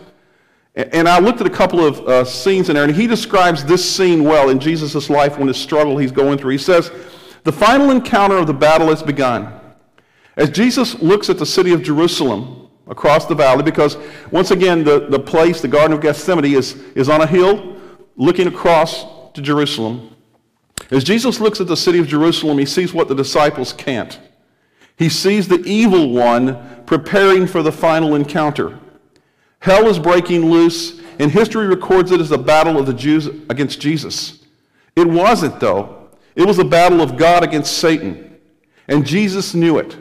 And 0.74 1.08
I 1.08 1.20
looked 1.20 1.40
at 1.40 1.46
a 1.46 1.52
couple 1.52 1.86
of 1.86 2.00
uh, 2.08 2.26
scenes 2.26 2.70
in 2.70 2.74
there, 2.74 2.84
and 2.84 2.96
he 2.96 3.06
describes 3.06 3.64
this 3.64 3.88
scene 3.88 4.24
well 4.24 4.50
in 4.50 4.60
Jesus' 4.60 5.08
life 5.08 5.38
when 5.38 5.48
his 5.48 5.58
struggle 5.58 6.00
he's 6.00 6.12
going 6.12 6.40
through. 6.40 6.50
He 6.54 6.58
says, 6.58 6.92
The 7.44 7.52
final 7.52 7.92
encounter 7.92 8.38
of 8.38 8.48
the 8.48 8.56
battle 8.56 8.88
has 8.88 9.04
begun. 9.04 9.54
As 10.36 10.50
Jesus 10.50 11.00
looks 11.00 11.30
at 11.30 11.38
the 11.38 11.46
city 11.46 11.74
of 11.74 11.84
Jerusalem 11.84 12.70
across 12.88 13.28
the 13.28 13.36
valley, 13.36 13.62
because 13.62 13.98
once 14.32 14.50
again, 14.50 14.84
the, 14.84 15.10
the 15.10 15.20
place, 15.20 15.62
the 15.62 15.68
Garden 15.68 15.94
of 15.94 16.02
Gethsemane, 16.02 16.56
is, 16.56 16.74
is 16.96 17.08
on 17.08 17.22
a 17.22 17.28
hill 17.28 17.78
looking 18.16 18.48
across 18.48 19.06
to 19.34 19.44
Jerusalem. 19.44 20.13
As 20.92 21.04
Jesus 21.04 21.40
looks 21.40 21.62
at 21.62 21.68
the 21.68 21.78
city 21.78 22.00
of 22.00 22.08
Jerusalem, 22.08 22.58
he 22.58 22.66
sees 22.66 22.94
what 22.94 23.08
the 23.08 23.16
disciples 23.16 23.74
can't. 23.74 24.20
He 24.98 25.10
sees 25.10 25.48
the 25.48 25.64
evil 25.66 26.10
one 26.12 26.84
preparing 26.86 27.48
for 27.48 27.64
the 27.64 27.72
final 27.72 28.16
encounter. 28.16 28.80
Hell 29.60 29.88
is 29.88 29.98
breaking 29.98 30.52
loose, 30.52 31.02
and 31.20 31.32
history 31.32 31.68
records 31.68 32.12
it 32.12 32.20
as 32.20 32.32
a 32.32 32.38
battle 32.38 32.78
of 32.78 32.86
the 32.86 32.94
Jews 32.94 33.28
against 33.50 33.80
Jesus. 33.80 34.44
It 34.96 35.08
wasn't, 35.08 35.60
though. 35.60 36.10
It 36.36 36.46
was 36.46 36.60
a 36.60 36.66
battle 36.66 37.02
of 37.02 37.18
God 37.18 37.44
against 37.44 37.78
Satan. 37.78 38.40
And 38.88 39.06
Jesus 39.06 39.54
knew 39.54 39.78
it. 39.78 39.98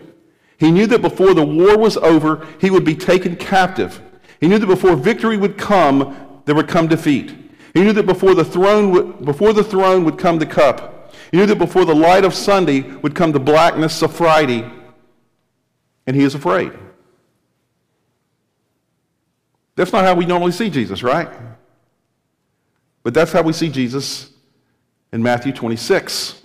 He 0.58 0.70
knew 0.70 0.86
that 0.86 1.02
before 1.02 1.34
the 1.34 1.44
war 1.44 1.76
was 1.78 1.96
over, 1.96 2.46
he 2.60 2.70
would 2.70 2.84
be 2.84 2.94
taken 2.94 3.36
captive. 3.36 4.00
He 4.40 4.48
knew 4.48 4.58
that 4.58 4.66
before 4.66 4.96
victory 4.96 5.36
would 5.36 5.56
come, 5.56 6.42
there 6.44 6.54
would 6.54 6.68
come 6.68 6.88
defeat. 6.88 7.34
He 7.74 7.82
knew 7.82 7.92
that 7.94 8.06
before 8.06 8.34
the 8.34 8.44
throne 8.44 8.90
would, 8.90 9.24
before 9.24 9.52
the 9.52 9.64
throne 9.64 10.04
would 10.04 10.18
come 10.18 10.38
the 10.38 10.46
cup. 10.46 11.14
He 11.30 11.38
knew 11.38 11.46
that 11.46 11.58
before 11.58 11.84
the 11.84 11.94
light 11.94 12.24
of 12.24 12.34
Sunday 12.34 12.82
would 12.82 13.14
come 13.14 13.32
the 13.32 13.40
blackness 13.40 14.02
of 14.02 14.14
Friday. 14.14 14.70
And 16.06 16.14
he 16.14 16.22
is 16.22 16.34
afraid. 16.34 16.72
That's 19.74 19.92
not 19.92 20.04
how 20.04 20.14
we 20.14 20.26
normally 20.26 20.52
see 20.52 20.68
Jesus, 20.68 21.02
right? 21.02 21.28
But 23.02 23.14
that's 23.14 23.32
how 23.32 23.42
we 23.42 23.52
see 23.52 23.70
Jesus 23.70 24.30
in 25.12 25.22
Matthew 25.22 25.52
26. 25.52 26.40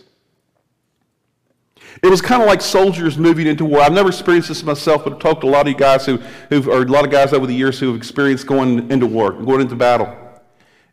It 2.04 2.08
was 2.08 2.22
kind 2.22 2.42
of 2.42 2.48
like 2.48 2.62
soldiers 2.62 3.18
moving 3.18 3.48
into 3.48 3.66
war. 3.66 3.82
I've 3.82 3.92
never 3.92 4.10
experienced 4.10 4.50
this 4.50 4.64
myself, 4.64 5.04
but 5.04 5.14
I've 5.14 5.20
talked 5.20 5.42
to 5.42 5.48
a 5.48 5.50
lot 5.50 5.68
of 5.68 5.74
you 5.74 5.78
guys 5.78 6.06
who, 6.06 6.18
who've, 6.50 6.68
or 6.68 6.84
a 6.84 6.86
lot 6.86 7.04
of 7.04 7.12
guys 7.12 7.34
over 7.34 7.48
the 7.48 7.56
years 7.56 7.80
who 7.80 7.88
have 7.88 7.98
experienced 7.98 8.46
going 8.46 8.90
into 8.92 9.08
war, 9.08 9.34
going 9.34 9.62
into 9.62 9.76
battle. 9.76 10.27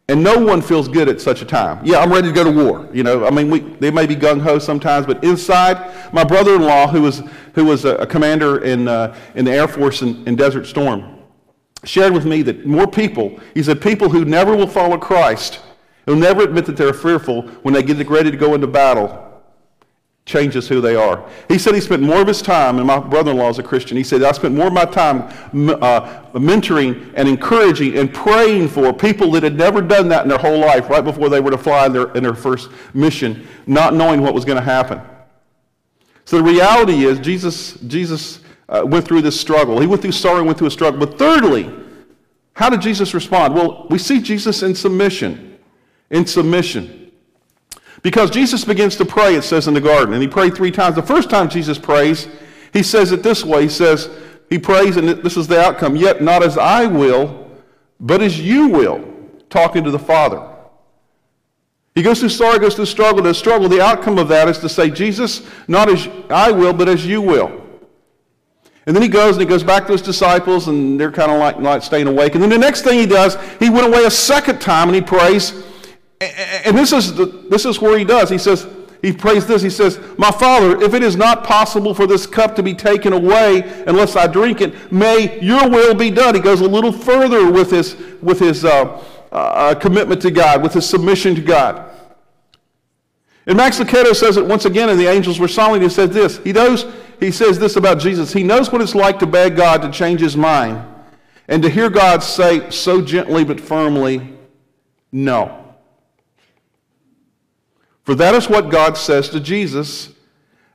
And 0.09 0.23
no 0.23 0.39
one 0.39 0.61
feels 0.61 0.87
good 0.87 1.09
at 1.09 1.19
such 1.19 1.41
a 1.41 1.47
time. 1.47 1.81
Yeah, 1.83 1.99
I'm 1.99 2.13
ready 2.13 2.29
to 2.29 2.35
go 2.35 2.45
to 2.45 2.51
war. 2.51 2.87
You 2.93 3.03
know, 3.03 3.27
I 3.27 3.31
mean, 3.31 3.49
we, 3.49 3.61
they 3.61 3.91
may 3.91 4.07
be 4.07 4.15
gung 4.15 4.41
ho 4.41 4.59
sometimes, 4.59 5.07
but 5.07 5.25
inside, 5.25 6.13
my 6.13 6.25
brother-in-law, 6.25 6.89
who 6.89 7.03
was 7.03 7.23
who 7.55 7.65
was 7.65 7.87
a, 7.87 7.95
a 7.97 8.07
commander 8.07 8.63
in 8.63 8.87
uh, 8.87 9.17
in 9.35 9.47
the 9.47 9.53
Air 9.53 9.67
Force 9.67 10.03
in, 10.03 10.27
in 10.29 10.37
Desert 10.37 10.67
Storm, 10.67 11.21
shared 11.85 12.13
with 12.13 12.27
me 12.27 12.43
that 12.43 12.67
more 12.67 12.87
people. 12.87 13.41
He 13.55 13.63
said 13.63 13.81
people 13.81 14.11
who 14.11 14.27
never 14.27 14.55
will 14.55 14.67
follow 14.67 14.99
Christ, 14.99 15.61
who 16.05 16.17
never 16.17 16.43
admit 16.43 16.67
that 16.67 16.77
they're 16.77 16.93
fearful 16.93 17.43
when 17.63 17.73
they 17.73 17.83
get 17.83 18.07
ready 18.11 18.31
to 18.31 18.37
go 18.37 18.53
into 18.53 18.67
battle, 18.67 19.34
changes 20.27 20.67
who 20.67 20.81
they 20.81 20.97
are. 20.97 21.29
He 21.49 21.59
said 21.59 21.75
he 21.75 21.81
spent 21.81 22.03
more 22.03 22.23
of 22.23 22.27
his 22.27 22.41
time, 22.41 22.79
and 22.79 22.87
my 22.87 22.99
brother-in-law 22.99 23.51
is 23.51 23.59
a 23.59 23.63
Christian. 23.63 23.97
He 23.97 24.03
said, 24.03 24.23
I 24.23 24.33
spent 24.33 24.55
more 24.55 24.69
of 24.69 24.73
my 24.73 24.87
time 24.87 25.25
uh, 25.55 26.23
mentoring 26.33 27.13
and 27.15 27.29
encouraging 27.29 27.99
and 27.99 28.13
praying 28.13 28.69
for 28.69 28.93
people 28.93 29.31
that 29.33 29.43
had 29.43 29.57
never 29.57 29.83
done 29.83 30.09
that 30.09 30.23
in 30.23 30.29
their 30.29 30.39
whole 30.39 30.59
life 30.59 30.89
right 30.89 31.05
before 31.05 31.29
they 31.29 31.41
were 31.41 31.51
to 31.51 31.59
fly 31.59 31.87
in 31.87 31.93
their, 31.93 32.11
in 32.13 32.23
their 32.23 32.35
first 32.35 32.71
mission, 32.95 33.47
not 33.67 33.93
knowing 33.93 34.23
what 34.23 34.33
was 34.33 34.47
going 34.47 34.57
to 34.57 34.65
happen. 34.65 35.01
So 36.25 36.39
the 36.39 36.43
reality 36.43 37.05
is 37.05 37.19
Jesus, 37.19 37.75
Jesus 37.81 38.41
uh, 38.71 38.83
went 38.87 39.05
through 39.05 39.21
this 39.21 39.39
struggle. 39.39 39.79
He 39.79 39.87
went 39.87 40.01
through 40.01 40.13
sorrow, 40.13 40.39
and 40.39 40.47
went 40.47 40.59
through 40.59 40.69
a 40.69 40.71
struggle. 40.71 40.99
But 40.99 41.19
thirdly, 41.19 41.71
how 42.55 42.71
did 42.71 42.81
Jesus 42.81 43.13
respond? 43.13 43.55
Well, 43.55 43.87
we 43.91 43.99
see 43.99 44.23
Jesus 44.23 44.63
in 44.63 44.75
submission. 44.75 45.59
In 46.11 46.25
submission. 46.25 47.04
Because 48.05 48.31
Jesus 48.31 48.67
begins 48.67 48.97
to 48.97 49.07
pray, 49.07 49.35
it 49.35 49.43
says 49.43 49.67
in 49.67 49.73
the 49.73 49.81
garden, 49.81 50.13
and 50.13 50.23
he 50.23 50.29
prayed 50.29 50.55
three 50.55 50.71
times. 50.71 50.95
The 50.95 51.03
first 51.03 51.31
time 51.31 51.49
Jesus 51.49 51.79
prays, 51.79 52.29
he 52.75 52.83
says 52.83 53.13
it 53.13 53.23
this 53.23 53.43
way 53.43 53.63
He 53.63 53.69
says, 53.71 54.11
He 54.51 54.59
prays, 54.59 54.99
and 54.99 55.09
this 55.09 55.39
is 55.39 55.49
the 55.49 55.59
outcome, 55.59 55.97
yet 55.97 56.23
not 56.23 56.43
as 56.43 56.59
I 56.59 56.85
will, 56.87 57.51
but 57.99 58.21
as 58.21 58.39
you 58.39 58.69
will, 58.69 59.03
talking 59.49 59.83
to 59.85 59.91
the 59.91 59.99
Father. 59.99 60.47
He 61.95 62.03
goes 62.03 62.21
through 62.21 62.29
sorrow, 62.29 62.59
goes 62.59 62.75
through 62.75 62.87
struggle, 62.87 63.23
the 63.23 63.33
struggle. 63.33 63.71
The 63.71 63.81
outcome 63.81 64.19
of 64.19 64.29
that 64.29 64.49
is 64.49 64.59
to 64.59 64.69
say, 64.69 64.91
Jesus, 64.91 65.41
not 65.67 65.89
as 65.89 66.07
I 66.29 66.51
will, 66.51 66.75
but 66.75 66.91
as 66.91 67.07
you 67.07 67.23
will. 67.23 67.63
And 68.85 68.95
then 68.95 69.03
he 69.03 69.09
goes 69.09 69.37
and 69.37 69.41
he 69.41 69.47
goes 69.47 69.63
back 69.63 69.87
to 69.87 69.93
his 69.93 70.03
disciples, 70.03 70.69
and 70.69 71.01
they're 71.01 71.13
kind 71.13 71.33
of 71.33 71.39
like 71.39 71.59
not 71.59 71.83
staying 71.83 72.07
awake. 72.07 72.35
And 72.35 72.43
then 72.43 72.51
the 72.51 72.59
next 72.59 72.83
thing 72.83 72.99
he 72.99 73.07
does, 73.07 73.39
he 73.61 73.71
went 73.71 73.87
away 73.87 74.05
a 74.05 74.11
second 74.11 74.61
time 74.61 74.89
and 74.89 74.95
he 74.95 75.01
prays, 75.01 75.65
and 76.65 76.77
this 76.77 76.93
is, 76.93 77.15
the, 77.15 77.27
this 77.27 77.65
is 77.65 77.81
where 77.81 77.99
he 77.99 78.05
does. 78.05 78.31
He 78.31 78.39
says, 78.39 78.67
he 79.05 79.13
prays 79.13 79.47
this. 79.47 79.61
He 79.61 79.69
says, 79.69 80.01
My 80.17 80.31
Father, 80.31 80.81
if 80.81 80.95
it 80.95 81.03
is 81.03 81.15
not 81.15 81.45
possible 81.45 81.93
for 81.93 82.07
this 82.07 82.27
cup 82.27 82.57
to 82.57 82.63
be 82.63 82.73
taken 82.73 83.13
away 83.13 83.61
unless 83.87 84.17
I 84.17 84.27
drink 84.27 84.63
it, 84.63 84.91
may 84.91 85.39
your 85.41 85.69
will 85.69 85.95
be 85.95 86.11
done. 86.11 86.35
He 86.35 86.41
goes 86.41 86.63
a 86.63 86.69
little 86.69 86.91
further 86.91 87.51
with 87.51 87.71
his, 87.71 87.97
with 88.23 88.39
his 88.39 88.65
uh, 88.65 89.05
uh, 89.31 89.75
commitment 89.75 90.23
to 90.23 90.31
God, 90.31 90.63
with 90.63 90.73
his 90.73 90.89
submission 90.89 91.35
to 91.35 91.43
God. 91.43 91.91
And 93.47 93.59
Max 93.59 93.79
Lucado 93.79 94.17
says 94.17 94.39
it 94.39 94.47
once 94.47 94.65
again, 94.65 94.89
and 94.89 94.99
the 94.99 95.07
angels 95.07 95.39
were 95.39 95.49
silent. 95.49 95.83
He 95.83 95.91
says 95.91 96.09
this. 96.09 96.39
He 96.39 96.53
knows, 96.53 96.87
he 97.21 97.31
says 97.31 97.59
this 97.59 97.77
about 97.77 97.99
Jesus. 97.99 98.33
He 98.33 98.43
knows 98.43 98.73
what 98.73 98.81
it's 98.81 98.95
like 98.95 99.19
to 99.19 99.27
beg 99.27 99.55
God 99.57 99.83
to 99.83 99.91
change 99.91 100.21
his 100.21 100.35
mind 100.35 100.83
and 101.47 101.63
to 101.63 101.69
hear 101.69 101.91
God 101.91 102.23
say 102.23 102.71
so 102.71 103.03
gently 103.03 103.45
but 103.45 103.61
firmly, 103.61 104.33
no. 105.13 105.64
For 108.05 108.15
that 108.15 108.35
is 108.35 108.49
what 108.49 108.71
God 108.71 108.97
says 108.97 109.29
to 109.31 109.41
Jesus, 109.41 110.13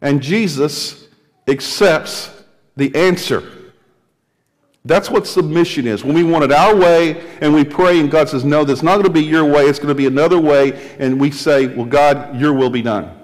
and 0.02 0.22
Jesus 0.22 1.08
accepts 1.48 2.32
the 2.76 2.94
answer. 2.96 3.44
That's 4.86 5.10
what 5.10 5.28
submission 5.28 5.86
is. 5.86 6.04
When 6.04 6.16
we 6.16 6.24
want 6.24 6.46
it 6.46 6.52
our 6.52 6.76
way 6.76 7.20
and 7.42 7.54
we 7.54 7.64
pray, 7.64 8.00
and 8.00 8.10
God 8.10 8.30
says, 8.30 8.46
No, 8.46 8.64
that's 8.64 8.82
not 8.82 8.94
going 8.94 9.04
to 9.04 9.12
be 9.12 9.24
your 9.24 9.46
way, 9.46 9.66
it's 9.66 9.78
going 9.78 9.90
to 9.90 9.96
be 9.96 10.08
another 10.08 10.40
way, 10.40 10.96
and 10.98 11.20
we 11.20 11.32
say, 11.32 11.68
Well, 11.68 11.86
God, 11.86 12.40
your 12.40 12.54
will 12.54 12.70
be 12.70 12.82
done. 12.82 13.16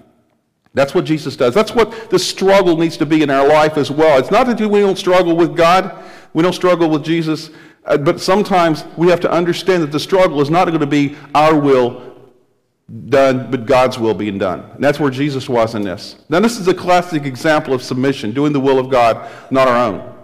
That's 0.76 0.94
what 0.94 1.06
Jesus 1.06 1.38
does. 1.38 1.54
That's 1.54 1.74
what 1.74 2.10
the 2.10 2.20
struggle 2.20 2.78
needs 2.78 2.98
to 2.98 3.06
be 3.06 3.24
in 3.24 3.30
our 3.30 3.48
life 3.48 3.78
as 3.78 3.89
well. 3.89 4.20
It's 4.20 4.30
not 4.30 4.46
that 4.46 4.60
we 4.60 4.82
don't 4.82 4.98
struggle 4.98 5.36
with 5.36 5.56
God, 5.56 6.04
we 6.34 6.44
don't 6.44 6.54
struggle 6.54 6.89
with 6.89 7.04
Jesus, 7.04 7.50
uh, 7.86 7.98
but 7.98 8.20
sometimes 8.20 8.84
we 8.98 9.08
have 9.08 9.22
to 9.22 9.32
understand 9.32 9.82
that 9.84 9.91
the 9.94 10.00
struggle 10.00 10.41
is 10.41 10.50
not 10.50 10.68
going 10.68 10.82
to 10.82 10.86
be 10.86 11.15
our 11.34 11.58
will, 11.58 12.14
done, 13.10 13.50
but 13.50 13.65
God's 13.65 13.98
will 13.98 14.13
being 14.13 14.38
done. 14.38 14.60
And 14.74 14.84
that's 14.84 15.00
where 15.00 15.10
Jesus 15.10 15.50
was 15.50 15.74
in 15.76 15.82
this. 15.82 16.17
Now, 16.30 16.39
this 16.39 16.60
is 16.60 16.67
a 16.67 16.74
classic 16.74 17.26
example 17.26 17.74
of 17.74 17.82
submission, 17.82 18.32
doing 18.32 18.54
the 18.54 18.60
will 18.60 18.78
of 18.78 18.89
God, 18.89 19.28
not 19.52 19.67
our 19.67 19.78
own. 19.78 20.15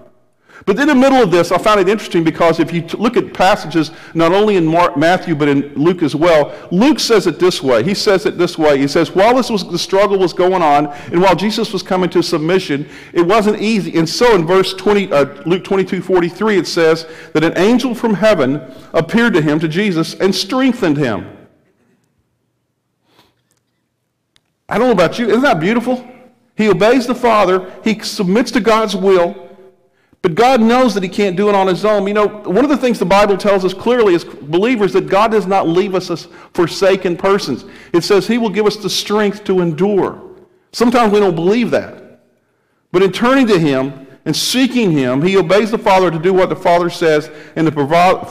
But 0.65 0.79
in 0.79 0.87
the 0.87 0.95
middle 0.95 1.23
of 1.23 1.31
this, 1.31 1.51
I 1.51 1.57
found 1.57 1.79
it 1.79 1.89
interesting 1.89 2.23
because 2.23 2.59
if 2.59 2.71
you 2.71 2.83
look 2.99 3.17
at 3.17 3.33
passages 3.33 3.89
not 4.13 4.31
only 4.31 4.57
in 4.57 4.65
Mark, 4.65 4.95
Matthew 4.95 5.33
but 5.33 5.47
in 5.47 5.73
Luke 5.73 6.03
as 6.03 6.15
well, 6.15 6.55
Luke 6.71 6.99
says 6.99 7.25
it 7.25 7.39
this 7.39 7.63
way. 7.63 7.81
He 7.81 7.95
says 7.95 8.27
it 8.27 8.37
this 8.37 8.59
way. 8.59 8.77
He 8.77 8.87
says, 8.87 9.11
while 9.11 9.35
this 9.35 9.49
was 9.49 9.67
the 9.67 9.79
struggle 9.79 10.19
was 10.19 10.33
going 10.33 10.61
on, 10.61 10.87
and 11.11 11.19
while 11.19 11.35
Jesus 11.35 11.73
was 11.73 11.81
coming 11.81 12.11
to 12.11 12.21
submission, 12.21 12.87
it 13.11 13.23
wasn't 13.23 13.59
easy. 13.59 13.97
And 13.97 14.07
so 14.07 14.35
in 14.35 14.45
verse 14.45 14.75
20, 14.75 15.11
uh, 15.11 15.41
Luke 15.47 15.63
22, 15.63 15.99
43, 16.01 16.57
it 16.59 16.67
says 16.67 17.07
that 17.33 17.43
an 17.43 17.57
angel 17.57 17.95
from 17.95 18.13
heaven 18.13 18.61
appeared 18.93 19.33
to 19.33 19.41
him, 19.41 19.59
to 19.61 19.67
Jesus, 19.67 20.13
and 20.13 20.33
strengthened 20.33 20.97
him. 20.97 21.40
I 24.71 24.77
don't 24.77 24.87
know 24.87 24.93
about 24.93 25.19
you. 25.19 25.27
Isn't 25.27 25.41
that 25.41 25.59
beautiful? 25.59 26.07
He 26.55 26.69
obeys 26.69 27.05
the 27.05 27.15
Father, 27.15 27.71
he 27.83 27.99
submits 27.99 28.51
to 28.51 28.61
God's 28.61 28.95
will, 28.95 29.49
but 30.21 30.35
God 30.35 30.61
knows 30.61 30.93
that 30.93 31.03
he 31.03 31.09
can't 31.09 31.35
do 31.35 31.49
it 31.49 31.55
on 31.55 31.67
his 31.67 31.83
own. 31.83 32.07
You 32.07 32.13
know, 32.13 32.27
one 32.27 32.63
of 32.63 32.69
the 32.69 32.77
things 32.77 32.97
the 32.97 33.05
Bible 33.05 33.35
tells 33.35 33.65
us 33.65 33.73
clearly 33.73 34.15
as 34.15 34.23
believers 34.23 34.93
that 34.93 35.09
God 35.09 35.31
does 35.31 35.45
not 35.47 35.67
leave 35.67 35.93
us 35.93 36.09
as 36.09 36.27
forsaken 36.53 37.17
persons. 37.17 37.65
It 37.91 38.03
says 38.03 38.27
he 38.27 38.37
will 38.37 38.49
give 38.49 38.65
us 38.65 38.77
the 38.77 38.89
strength 38.89 39.43
to 39.45 39.59
endure. 39.59 40.21
Sometimes 40.71 41.11
we 41.11 41.19
don't 41.19 41.35
believe 41.35 41.71
that. 41.71 42.21
But 42.91 43.03
in 43.03 43.11
turning 43.11 43.47
to 43.47 43.59
him 43.59 44.07
and 44.25 44.35
seeking 44.35 44.91
him, 44.91 45.21
he 45.21 45.35
obeys 45.35 45.71
the 45.71 45.79
Father 45.79 46.11
to 46.11 46.19
do 46.19 46.33
what 46.33 46.49
the 46.49 46.55
Father 46.55 46.89
says, 46.89 47.29
and 47.55 47.67
the 47.67 47.71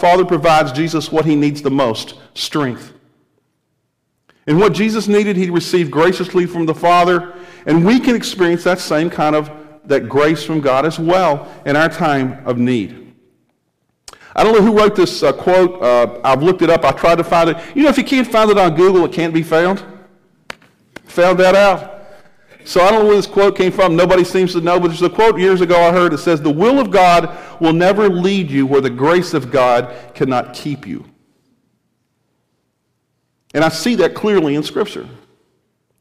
Father 0.01 0.25
provides 0.25 0.73
Jesus 0.73 1.11
what 1.11 1.27
he 1.27 1.35
needs 1.35 1.61
the 1.61 1.71
most 1.71 2.15
strength. 2.35 2.95
And 4.51 4.59
what 4.59 4.73
Jesus 4.73 5.07
needed, 5.07 5.37
he 5.37 5.49
received 5.49 5.93
graciously 5.93 6.45
from 6.45 6.67
the 6.67 6.75
Father. 6.75 7.35
And 7.67 7.87
we 7.87 8.01
can 8.01 8.17
experience 8.17 8.65
that 8.65 8.81
same 8.81 9.09
kind 9.09 9.37
of 9.37 9.49
that 9.85 10.09
grace 10.09 10.43
from 10.43 10.61
God 10.61 10.85
as 10.85 10.99
well 10.99 11.49
in 11.65 11.77
our 11.77 11.89
time 11.89 12.45
of 12.45 12.59
need. 12.59 13.15
I 14.35 14.43
don't 14.43 14.53
know 14.53 14.61
who 14.61 14.77
wrote 14.77 14.97
this 14.97 15.23
uh, 15.23 15.33
quote. 15.33 15.81
Uh, 15.81 16.21
I've 16.25 16.43
looked 16.43 16.63
it 16.63 16.69
up. 16.69 16.85
I 16.85 16.91
tried 16.91 17.19
to 17.19 17.25
find 17.25 17.51
it. 17.51 17.59
You 17.77 17.85
know, 17.85 17.91
if 17.91 17.97
you 17.97 18.03
can't 18.03 18.27
find 18.27 18.51
it 18.51 18.59
on 18.59 18.75
Google, 18.75 19.05
it 19.05 19.13
can't 19.13 19.33
be 19.33 19.45
found. 19.45 19.85
Found 21.05 21.39
that 21.39 21.55
out. 21.55 22.03
So 22.65 22.81
I 22.81 22.91
don't 22.91 23.03
know 23.03 23.07
where 23.07 23.17
this 23.17 23.29
quote 23.29 23.57
came 23.57 23.71
from. 23.71 23.95
Nobody 23.95 24.25
seems 24.25 24.53
to 24.55 24.61
know, 24.61 24.81
but 24.81 24.89
there's 24.89 25.01
a 25.03 25.09
quote 25.09 25.39
years 25.39 25.61
ago 25.61 25.81
I 25.81 25.93
heard. 25.93 26.13
It 26.13 26.19
says, 26.19 26.43
The 26.43 26.51
will 26.51 26.81
of 26.81 26.91
God 26.91 27.39
will 27.61 27.73
never 27.73 28.09
lead 28.09 28.51
you 28.51 28.67
where 28.67 28.81
the 28.81 28.91
grace 28.91 29.33
of 29.33 29.53
God 29.53 29.95
cannot 30.13 30.55
keep 30.55 30.89
you. 30.89 31.10
And 33.55 33.65
I 33.65 33.69
see 33.69 33.95
that 33.97 34.15
clearly 34.15 34.55
in 34.55 34.63
Scripture. 34.63 35.09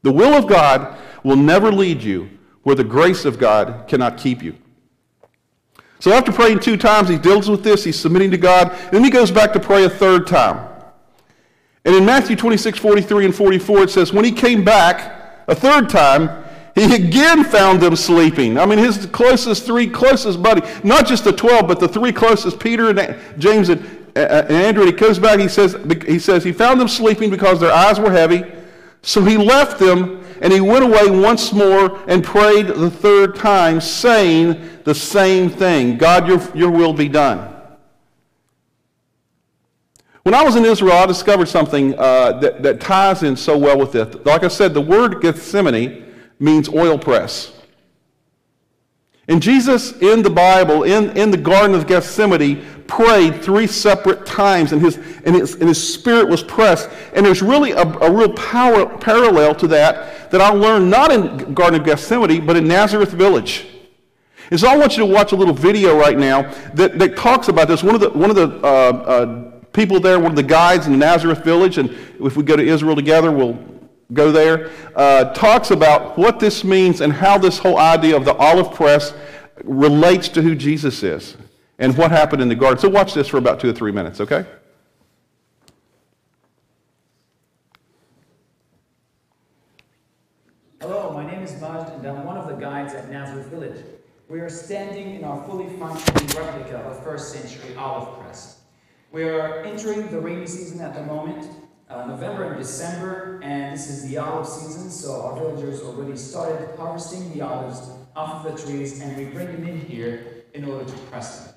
The 0.02 0.12
will 0.12 0.34
of 0.34 0.46
God 0.46 0.96
will 1.22 1.36
never 1.36 1.70
lead 1.70 2.02
you 2.02 2.30
where 2.62 2.76
the 2.76 2.84
grace 2.84 3.24
of 3.24 3.38
God 3.38 3.86
cannot 3.88 4.18
keep 4.18 4.42
you. 4.42 4.54
So 5.98 6.12
after 6.12 6.32
praying 6.32 6.60
two 6.60 6.76
times, 6.76 7.08
he 7.08 7.18
deals 7.18 7.50
with 7.50 7.62
this. 7.62 7.84
He's 7.84 7.98
submitting 7.98 8.30
to 8.30 8.38
God. 8.38 8.76
Then 8.90 9.04
he 9.04 9.10
goes 9.10 9.30
back 9.30 9.52
to 9.52 9.60
pray 9.60 9.84
a 9.84 9.90
third 9.90 10.26
time. 10.26 10.66
And 11.84 11.94
in 11.94 12.04
Matthew 12.04 12.36
26, 12.36 12.78
43 12.78 13.26
and 13.26 13.34
44, 13.34 13.82
it 13.82 13.90
says, 13.90 14.12
When 14.12 14.24
he 14.24 14.32
came 14.32 14.64
back 14.64 15.44
a 15.46 15.54
third 15.54 15.88
time, 15.88 16.44
he 16.74 16.94
again 16.94 17.44
found 17.44 17.80
them 17.80 17.96
sleeping. 17.96 18.58
I 18.58 18.64
mean, 18.64 18.78
his 18.78 19.06
closest 19.06 19.66
three 19.66 19.88
closest 19.88 20.42
buddy, 20.42 20.62
not 20.84 21.06
just 21.06 21.24
the 21.24 21.32
12, 21.32 21.66
but 21.66 21.80
the 21.80 21.88
three 21.88 22.12
closest, 22.12 22.60
Peter 22.60 22.90
and 22.90 23.18
James 23.38 23.68
and, 23.68 23.99
and 24.14 24.50
Andrew. 24.50 24.82
And 24.84 24.92
he 24.92 24.96
comes 24.96 25.18
back, 25.18 25.40
he 25.40 25.48
says, 25.48 25.76
he 26.06 26.18
says, 26.18 26.44
he 26.44 26.52
found 26.52 26.80
them 26.80 26.88
sleeping 26.88 27.30
because 27.30 27.60
their 27.60 27.72
eyes 27.72 27.98
were 27.98 28.10
heavy. 28.10 28.44
So 29.02 29.24
he 29.24 29.36
left 29.36 29.78
them 29.78 30.24
and 30.40 30.52
he 30.52 30.60
went 30.60 30.84
away 30.84 31.10
once 31.10 31.52
more 31.52 31.98
and 32.08 32.24
prayed 32.24 32.66
the 32.68 32.90
third 32.90 33.36
time, 33.36 33.80
saying 33.80 34.80
the 34.84 34.94
same 34.94 35.50
thing 35.50 35.96
God, 35.96 36.26
your, 36.26 36.40
your 36.56 36.70
will 36.70 36.92
be 36.92 37.08
done. 37.08 37.54
When 40.22 40.34
I 40.34 40.42
was 40.42 40.56
in 40.56 40.64
Israel, 40.66 40.92
I 40.92 41.06
discovered 41.06 41.48
something 41.48 41.98
uh, 41.98 42.32
that, 42.40 42.62
that 42.62 42.80
ties 42.80 43.22
in 43.22 43.36
so 43.36 43.56
well 43.56 43.78
with 43.78 43.94
it. 43.94 44.26
Like 44.26 44.44
I 44.44 44.48
said, 44.48 44.74
the 44.74 44.80
word 44.80 45.22
Gethsemane 45.22 46.04
means 46.38 46.68
oil 46.68 46.98
press. 46.98 47.52
And 49.28 49.40
Jesus 49.40 49.92
in 50.02 50.22
the 50.22 50.30
Bible, 50.30 50.82
in, 50.82 51.16
in 51.16 51.30
the 51.30 51.36
Garden 51.36 51.74
of 51.74 51.86
Gethsemane, 51.86 52.79
prayed 53.00 53.42
three 53.42 53.66
separate 53.66 54.26
times, 54.26 54.72
and 54.72 54.82
his, 54.82 54.96
and 55.24 55.34
his, 55.34 55.54
and 55.54 55.68
his 55.68 55.94
spirit 55.94 56.28
was 56.28 56.42
pressed. 56.42 56.90
And 57.14 57.24
there's 57.24 57.40
really 57.40 57.72
a, 57.72 57.82
a 57.82 58.10
real 58.10 58.32
power, 58.34 58.98
parallel 58.98 59.54
to 59.56 59.68
that 59.68 60.30
that 60.30 60.40
I 60.40 60.50
learned 60.50 60.90
not 60.90 61.10
in 61.10 61.54
Garden 61.54 61.80
of 61.80 61.86
Gethsemane, 61.86 62.44
but 62.44 62.56
in 62.56 62.68
Nazareth 62.68 63.12
Village. 63.12 63.66
And 64.50 64.60
so 64.60 64.68
I 64.68 64.76
want 64.76 64.96
you 64.96 65.06
to 65.06 65.12
watch 65.12 65.32
a 65.32 65.36
little 65.36 65.54
video 65.54 65.98
right 65.98 66.18
now 66.18 66.42
that, 66.74 66.98
that 66.98 67.16
talks 67.16 67.48
about 67.48 67.68
this. 67.68 67.82
One 67.82 67.94
of 67.94 68.00
the, 68.00 68.10
one 68.10 68.28
of 68.28 68.36
the 68.36 68.60
uh, 68.62 68.66
uh, 68.66 69.50
people 69.72 69.98
there, 69.98 70.18
one 70.18 70.32
of 70.32 70.36
the 70.36 70.42
guides 70.42 70.86
in 70.86 70.98
Nazareth 70.98 71.42
Village, 71.42 71.78
and 71.78 71.90
if 72.20 72.36
we 72.36 72.42
go 72.42 72.56
to 72.56 72.62
Israel 72.62 72.96
together, 72.96 73.30
we'll 73.30 73.58
go 74.12 74.30
there, 74.30 74.70
uh, 74.94 75.32
talks 75.32 75.70
about 75.70 76.18
what 76.18 76.38
this 76.38 76.64
means 76.64 77.00
and 77.00 77.12
how 77.12 77.38
this 77.38 77.58
whole 77.58 77.78
idea 77.78 78.14
of 78.14 78.24
the 78.24 78.34
olive 78.34 78.74
press 78.74 79.14
relates 79.64 80.28
to 80.28 80.42
who 80.42 80.54
Jesus 80.54 81.02
is 81.02 81.36
and 81.80 81.96
what 81.96 82.10
happened 82.10 82.42
in 82.42 82.48
the 82.48 82.54
garden. 82.54 82.78
So 82.78 82.88
watch 82.88 83.14
this 83.14 83.26
for 83.26 83.38
about 83.38 83.58
two 83.58 83.70
or 83.70 83.72
three 83.72 83.90
minutes, 83.90 84.20
okay? 84.20 84.44
Hello, 90.80 91.12
my 91.12 91.26
name 91.26 91.42
is 91.42 91.58
Majd, 91.60 91.88
and 91.88 92.06
I'm 92.06 92.24
one 92.24 92.36
of 92.36 92.48
the 92.48 92.54
guides 92.54 92.94
at 92.94 93.10
Nazareth 93.10 93.46
Village. 93.46 93.84
We 94.28 94.40
are 94.40 94.50
standing 94.50 95.16
in 95.16 95.24
our 95.24 95.42
fully 95.44 95.68
functioning 95.78 96.26
replica 96.28 96.78
of 96.78 96.98
a 96.98 97.02
first 97.02 97.32
century 97.32 97.74
olive 97.76 98.20
press. 98.20 98.60
We 99.10 99.24
are 99.24 99.64
entering 99.64 100.08
the 100.10 100.20
rainy 100.20 100.46
season 100.46 100.80
at 100.80 100.94
the 100.94 101.02
moment, 101.02 101.50
uh, 101.88 102.06
November 102.06 102.44
and 102.44 102.58
December, 102.58 103.40
and 103.42 103.74
this 103.74 103.88
is 103.88 104.08
the 104.08 104.18
olive 104.18 104.46
season, 104.46 104.90
so 104.90 105.22
our 105.22 105.34
villagers 105.34 105.80
already 105.80 106.16
started 106.16 106.76
harvesting 106.76 107.32
the 107.32 107.40
olives 107.40 107.90
off 108.14 108.44
of 108.44 108.52
the 108.54 108.66
trees, 108.66 109.00
and 109.00 109.16
we 109.16 109.24
bring 109.24 109.46
them 109.46 109.66
in 109.66 109.80
here 109.80 110.44
in 110.54 110.64
order 110.64 110.84
to 110.84 110.96
press 111.08 111.46
them. 111.46 111.49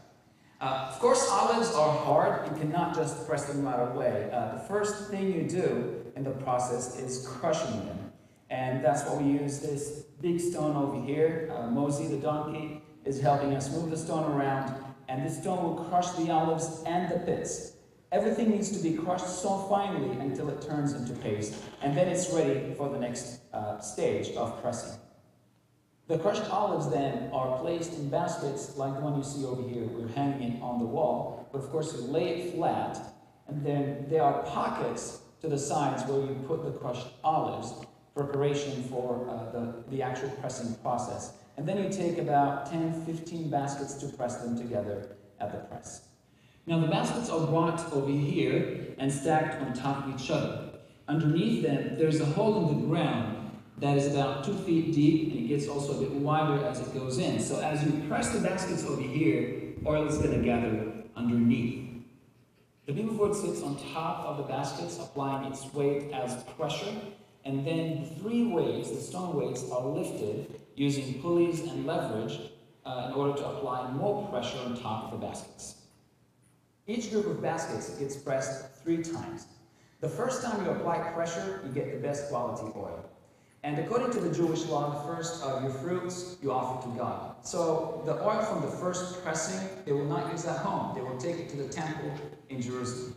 Uh, 0.64 0.88
of 0.90 0.98
course, 1.00 1.28
olives 1.30 1.76
are 1.76 1.92
hard. 2.06 2.50
You 2.50 2.56
cannot 2.56 2.96
just 2.96 3.28
press 3.28 3.44
them 3.48 3.66
right 3.66 3.82
away. 3.92 4.30
Uh, 4.32 4.54
the 4.54 4.62
first 4.62 5.10
thing 5.10 5.34
you 5.34 5.44
do 5.44 6.06
in 6.16 6.24
the 6.24 6.32
process 6.32 6.98
is 6.98 7.28
crushing 7.28 7.86
them. 7.86 8.14
And 8.50 8.82
that's 8.82 9.04
why 9.04 9.18
we 9.18 9.30
use 9.30 9.60
this 9.60 10.06
big 10.22 10.40
stone 10.40 10.78
over 10.78 11.06
here. 11.06 11.52
Uh, 11.54 11.68
Mosey, 11.68 12.08
the 12.08 12.16
donkey, 12.16 12.82
is 13.04 13.20
helping 13.20 13.54
us 13.54 13.70
move 13.72 13.90
the 13.90 13.98
stone 13.98 14.32
around. 14.32 14.74
And 15.10 15.26
this 15.26 15.38
stone 15.42 15.62
will 15.66 15.84
crush 15.84 16.10
the 16.12 16.32
olives 16.32 16.82
and 16.86 17.12
the 17.12 17.20
pits. 17.20 17.74
Everything 18.14 18.50
needs 18.50 18.72
to 18.72 18.82
be 18.82 18.96
crushed 18.96 19.28
so 19.28 19.68
finely 19.70 20.18
until 20.20 20.48
it 20.48 20.62
turns 20.62 20.94
into 20.94 21.12
paste, 21.20 21.56
and 21.82 21.98
then 21.98 22.08
it's 22.08 22.32
ready 22.32 22.74
for 22.78 22.88
the 22.88 23.00
next 23.00 23.40
uh, 23.52 23.80
stage 23.80 24.30
of 24.38 24.62
pressing. 24.62 24.98
The 26.08 26.20
crushed 26.20 26.50
olives 26.52 26.90
then 26.90 27.30
are 27.32 27.60
placed 27.60 27.94
in 27.94 28.10
baskets 28.10 28.76
like 28.78 28.94
the 28.94 29.00
one 29.00 29.16
you 29.16 29.24
see 29.24 29.46
over 29.46 29.62
here. 29.68 29.86
We're 29.86 30.10
hanging 30.10 30.62
on 30.62 30.80
the 30.80 30.86
wall, 30.86 31.48
but 31.54 31.60
of 31.60 31.70
course 31.70 31.94
you 31.94 32.02
lay 32.02 32.42
it 32.42 32.56
flat, 32.56 33.00
and 33.48 33.66
then 33.66 34.08
there 34.10 34.22
are 34.22 34.44
pockets 34.44 35.22
to 35.40 35.48
the 35.48 35.58
sides 35.58 36.04
where 36.04 36.20
you 36.20 36.36
put 36.46 36.66
the 36.66 36.72
crushed 36.72 37.08
olives, 37.24 37.86
preparation 38.14 38.84
for 38.84 39.30
uh, 39.30 39.52
the, 39.52 39.84
the 39.92 40.02
actual 40.02 40.30
pressing 40.42 40.76
process. 40.76 41.34
And 41.56 41.66
then 41.66 41.82
you 41.82 41.90
take 41.90 42.18
about 42.18 42.70
10, 42.70 43.06
15 43.06 43.50
baskets 43.50 43.94
to 43.96 44.08
press 44.08 44.38
them 44.38 44.58
together 44.58 45.16
at 45.40 45.54
the 45.54 45.60
press. 45.70 46.08
Now 46.66 46.80
the 46.80 46.88
baskets 46.88 47.30
are 47.30 47.48
brought 47.48 47.94
over 47.94 48.12
here 48.12 48.94
and 48.98 49.12
stacked 49.12 49.62
on 49.62 49.74
top 49.74 50.06
of 50.06 50.20
each 50.20 50.30
other. 50.30 50.70
Underneath 51.08 51.64
them, 51.64 51.96
there's 51.98 52.20
a 52.20 52.26
hole 52.26 52.70
in 52.70 52.82
the 52.82 52.88
ground 52.88 53.43
that 53.78 53.98
is 53.98 54.14
about 54.14 54.44
two 54.44 54.56
feet 54.60 54.94
deep 54.94 55.32
and 55.32 55.46
it 55.46 55.48
gets 55.48 55.68
also 55.68 55.98
a 55.98 56.02
bit 56.02 56.12
wider 56.12 56.64
as 56.66 56.80
it 56.80 56.94
goes 56.94 57.18
in. 57.18 57.40
So 57.40 57.60
as 57.60 57.84
you 57.84 57.92
press 58.08 58.30
the 58.30 58.40
baskets 58.40 58.86
over 58.86 59.02
here, 59.02 59.74
oil 59.86 60.08
is 60.08 60.18
going 60.18 60.32
to 60.40 60.46
gather 60.46 60.92
underneath. 61.16 61.84
The 62.86 62.94
beaverboard 62.94 63.36
sits 63.36 63.62
on 63.62 63.78
top 63.94 64.26
of 64.26 64.38
the 64.38 64.44
baskets, 64.44 65.00
applying 65.00 65.52
its 65.52 65.74
weight 65.74 66.12
as 66.12 66.44
pressure, 66.58 66.94
and 67.46 67.66
then 67.66 68.04
the 68.04 68.10
three 68.22 68.44
weights, 68.44 68.92
the 68.92 69.02
stone 69.02 69.36
weights, 69.36 69.70
are 69.72 69.86
lifted 69.86 70.60
using 70.76 71.22
pulleys 71.22 71.62
and 71.62 71.86
leverage 71.86 72.40
uh, 72.86 73.08
in 73.08 73.14
order 73.14 73.38
to 73.38 73.48
apply 73.48 73.90
more 73.92 74.28
pressure 74.30 74.58
on 74.66 74.78
top 74.78 75.06
of 75.06 75.12
the 75.12 75.26
baskets. 75.26 75.76
Each 76.88 77.10
group 77.10 77.28
of 77.28 77.42
baskets 77.42 77.90
gets 77.92 78.18
pressed 78.18 78.84
three 78.84 79.02
times. 79.02 79.48
The 80.02 80.10
first 80.10 80.44
time 80.44 80.66
you 80.66 80.72
apply 80.72 80.98
pressure, 81.14 81.62
you 81.66 81.72
get 81.72 81.94
the 81.94 82.06
best 82.06 82.30
quality 82.30 82.72
oil. 82.76 83.10
And 83.64 83.80
according 83.80 84.12
to 84.12 84.20
the 84.20 84.36
Jewish 84.36 84.66
law, 84.66 84.90
the 84.90 85.14
first 85.16 85.42
of 85.42 85.64
your 85.64 85.72
fruits 85.72 86.36
you 86.42 86.52
offer 86.52 86.86
to 86.90 86.96
God. 86.98 87.36
So 87.44 88.04
the 88.06 88.22
oil 88.22 88.44
from 88.44 88.62
the 88.62 88.68
first 88.68 89.24
pressing, 89.24 89.70
they 89.86 89.94
will 89.94 90.06
not 90.06 90.30
use 90.34 90.46
at 90.46 90.58
home. 90.58 90.94
They 90.94 91.02
will 91.02 91.18
take 91.18 91.38
it 91.38 91.50
to 91.50 91.58
the 91.58 91.70
temple 91.70 92.12
in 92.50 92.62
Jerusalem. 92.62 93.16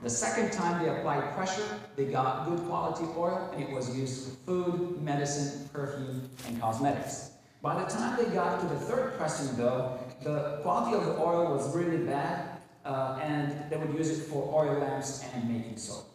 The 0.00 0.10
second 0.10 0.52
time 0.52 0.84
they 0.84 0.90
applied 0.90 1.34
pressure, 1.34 1.66
they 1.96 2.04
got 2.04 2.46
good 2.46 2.60
quality 2.66 3.04
oil, 3.16 3.50
and 3.52 3.62
it 3.62 3.70
was 3.70 3.96
used 3.96 4.28
for 4.28 4.36
food, 4.44 5.02
medicine, 5.02 5.68
perfume, 5.72 6.28
and 6.46 6.60
cosmetics. 6.60 7.30
By 7.60 7.82
the 7.82 7.88
time 7.88 8.22
they 8.22 8.30
got 8.32 8.60
to 8.60 8.66
the 8.66 8.76
third 8.76 9.14
pressing, 9.16 9.56
though, 9.56 9.98
the 10.22 10.60
quality 10.62 10.96
of 10.96 11.06
the 11.06 11.16
oil 11.16 11.52
was 11.52 11.74
really 11.74 12.04
bad, 12.04 12.60
uh, 12.84 13.18
and 13.22 13.70
they 13.70 13.76
would 13.76 13.94
use 13.94 14.10
it 14.10 14.24
for 14.24 14.54
oil 14.54 14.78
lamps 14.78 15.24
and 15.34 15.48
making 15.48 15.78
soap. 15.78 16.13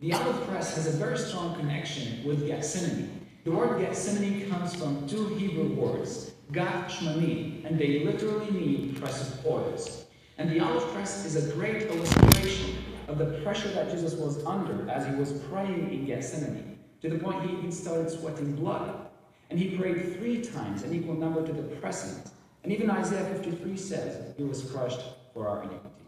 The 0.00 0.12
olive 0.12 0.46
press 0.46 0.76
has 0.76 0.86
a 0.86 0.96
very 0.96 1.18
strong 1.18 1.56
connection 1.56 2.22
with 2.24 2.46
Gethsemane. 2.46 3.26
The 3.42 3.50
word 3.50 3.80
Gethsemane 3.80 4.48
comes 4.48 4.76
from 4.76 5.08
two 5.08 5.26
Hebrew 5.34 5.74
words, 5.74 6.30
Gath 6.52 6.88
Shmani, 6.88 7.64
and 7.64 7.76
they 7.76 8.04
literally 8.04 8.48
mean 8.52 8.94
press 8.94 9.28
of 9.28 9.44
oils. 9.44 10.06
And 10.38 10.48
the 10.50 10.60
olive 10.60 10.84
press 10.92 11.24
is 11.24 11.34
a 11.34 11.52
great 11.52 11.88
illustration 11.88 12.76
of 13.08 13.18
the 13.18 13.40
pressure 13.42 13.70
that 13.70 13.90
Jesus 13.90 14.14
was 14.14 14.44
under 14.44 14.88
as 14.88 15.04
he 15.04 15.16
was 15.16 15.32
praying 15.50 15.92
in 15.92 16.06
Gethsemane, 16.06 16.78
to 17.02 17.10
the 17.10 17.18
point 17.18 17.50
he 17.50 17.56
even 17.56 17.72
started 17.72 18.08
sweating 18.08 18.54
blood. 18.54 19.08
And 19.50 19.58
he 19.58 19.76
prayed 19.76 20.14
three 20.16 20.42
times, 20.42 20.84
an 20.84 20.94
equal 20.94 21.14
number 21.14 21.44
to 21.44 21.52
the 21.52 21.64
pressing. 21.78 22.22
And 22.62 22.72
even 22.72 22.88
Isaiah 22.88 23.34
53 23.34 23.76
says 23.76 24.36
he 24.36 24.44
was 24.44 24.62
crushed 24.70 25.00
for 25.34 25.48
our 25.48 25.64
iniquities. 25.64 26.07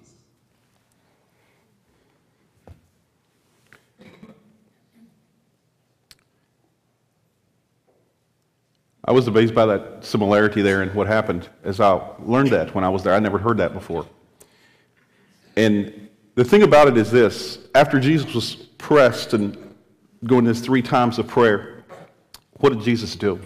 I 9.10 9.12
was 9.12 9.26
amazed 9.26 9.56
by 9.56 9.66
that 9.66 10.04
similarity 10.04 10.62
there 10.62 10.82
and 10.82 10.94
what 10.94 11.08
happened 11.08 11.48
as 11.64 11.80
I 11.80 12.00
learned 12.20 12.50
that 12.50 12.76
when 12.76 12.84
I 12.84 12.88
was 12.88 13.02
there. 13.02 13.12
I 13.12 13.18
never 13.18 13.38
heard 13.38 13.56
that 13.56 13.72
before. 13.72 14.06
And 15.56 16.08
the 16.36 16.44
thing 16.44 16.62
about 16.62 16.86
it 16.86 16.96
is 16.96 17.10
this 17.10 17.58
after 17.74 17.98
Jesus 17.98 18.32
was 18.32 18.54
pressed 18.78 19.34
and 19.34 19.74
going 20.26 20.44
his 20.44 20.60
three 20.60 20.80
times 20.80 21.18
of 21.18 21.26
prayer, 21.26 21.82
what 22.60 22.72
did 22.72 22.82
Jesus 22.82 23.16
do? 23.16 23.40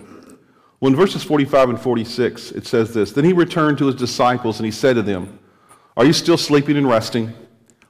Well, 0.80 0.90
in 0.90 0.96
verses 0.96 1.24
45 1.24 1.70
and 1.70 1.80
46, 1.80 2.50
it 2.50 2.66
says 2.66 2.92
this 2.92 3.12
Then 3.12 3.24
he 3.24 3.32
returned 3.32 3.78
to 3.78 3.86
his 3.86 3.94
disciples 3.94 4.58
and 4.58 4.66
he 4.66 4.70
said 4.70 4.96
to 4.96 5.02
them, 5.02 5.38
Are 5.96 6.04
you 6.04 6.12
still 6.12 6.36
sleeping 6.36 6.76
and 6.76 6.86
resting? 6.86 7.32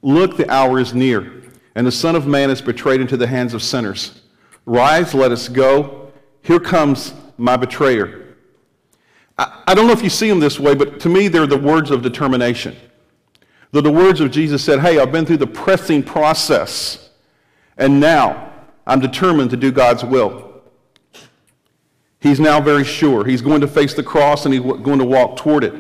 Look, 0.01 0.37
the 0.37 0.49
hour 0.49 0.79
is 0.79 0.95
near, 0.95 1.43
and 1.75 1.85
the 1.85 1.91
Son 1.91 2.15
of 2.15 2.25
Man 2.25 2.51
is 2.51 2.63
betrayed 2.63 3.01
into 3.01 3.17
the 3.17 3.27
hands 3.27 3.53
of 3.53 3.65
sinners. 3.65 4.23
Rise, 4.65 5.13
let 5.13 5.33
us 5.33 5.49
go. 5.49 6.13
Here 6.41 6.61
comes 6.61 7.15
my 7.37 7.57
betrayer. 7.57 8.37
I, 9.39 9.63
I 9.69 9.75
don't 9.75 9.87
know 9.87 9.93
if 9.93 10.03
you 10.03 10.11
see 10.11 10.29
them 10.29 10.41
this 10.41 10.59
way, 10.61 10.75
but 10.75 11.01
to 11.01 11.09
me, 11.09 11.29
they're 11.29 11.47
the 11.47 11.59
words 11.59 11.91
of 11.91 12.03
determination. 12.03 12.77
They're 13.73 13.83
the 13.83 13.91
words 13.91 14.21
of 14.21 14.31
Jesus 14.31 14.63
said, 14.63 14.81
Hey, 14.81 14.99
I've 14.99 15.13
been 15.13 15.27
through 15.27 15.39
the 15.39 15.47
pressing 15.47 16.03
process, 16.03 17.11
and 17.77 17.99
now 17.99 18.53
I'm 18.87 19.01
determined 19.01 19.51
to 19.51 19.57
do 19.57 19.73
God's 19.73 20.05
will. 20.05 20.63
He's 22.21 22.41
now 22.41 22.61
very 22.61 22.85
sure. 22.85 23.25
He's 23.25 23.43
going 23.43 23.61
to 23.61 23.69
face 23.69 23.93
the 23.93 24.03
cross 24.03 24.47
and 24.47 24.55
he's 24.55 24.63
going 24.63 24.99
to 24.99 25.05
walk 25.05 25.37
toward 25.37 25.63
it. 25.63 25.75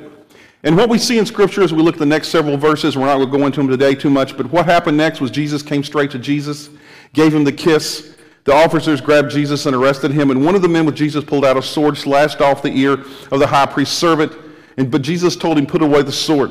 And 0.62 0.76
what 0.76 0.90
we 0.90 0.98
see 0.98 1.18
in 1.18 1.24
Scripture 1.24 1.62
as 1.62 1.72
we 1.72 1.82
look 1.82 1.94
at 1.94 1.98
the 1.98 2.06
next 2.06 2.28
several 2.28 2.56
verses, 2.56 2.96
we're 2.96 3.06
not 3.06 3.16
going 3.16 3.30
to 3.30 3.38
go 3.38 3.46
into 3.46 3.60
them 3.60 3.68
today 3.68 3.94
too 3.94 4.10
much, 4.10 4.36
but 4.36 4.50
what 4.50 4.66
happened 4.66 4.96
next 4.96 5.20
was 5.20 5.30
Jesus 5.30 5.62
came 5.62 5.82
straight 5.82 6.10
to 6.10 6.18
Jesus, 6.18 6.68
gave 7.12 7.34
him 7.34 7.44
the 7.44 7.52
kiss. 7.52 8.13
The 8.44 8.54
officers 8.54 9.00
grabbed 9.00 9.30
Jesus 9.30 9.64
and 9.66 9.74
arrested 9.74 10.10
him, 10.10 10.30
and 10.30 10.44
one 10.44 10.54
of 10.54 10.62
the 10.62 10.68
men 10.68 10.84
with 10.84 10.94
Jesus 10.94 11.24
pulled 11.24 11.44
out 11.44 11.56
a 11.56 11.62
sword, 11.62 11.96
slashed 11.96 12.40
off 12.40 12.62
the 12.62 12.72
ear 12.72 13.04
of 13.32 13.40
the 13.40 13.46
high 13.46 13.66
priest's 13.66 13.96
servant. 13.96 14.32
And, 14.76 14.90
but 14.90 15.02
Jesus 15.02 15.34
told 15.34 15.56
him, 15.56 15.66
Put 15.66 15.82
away 15.82 16.02
the 16.02 16.12
sword. 16.12 16.50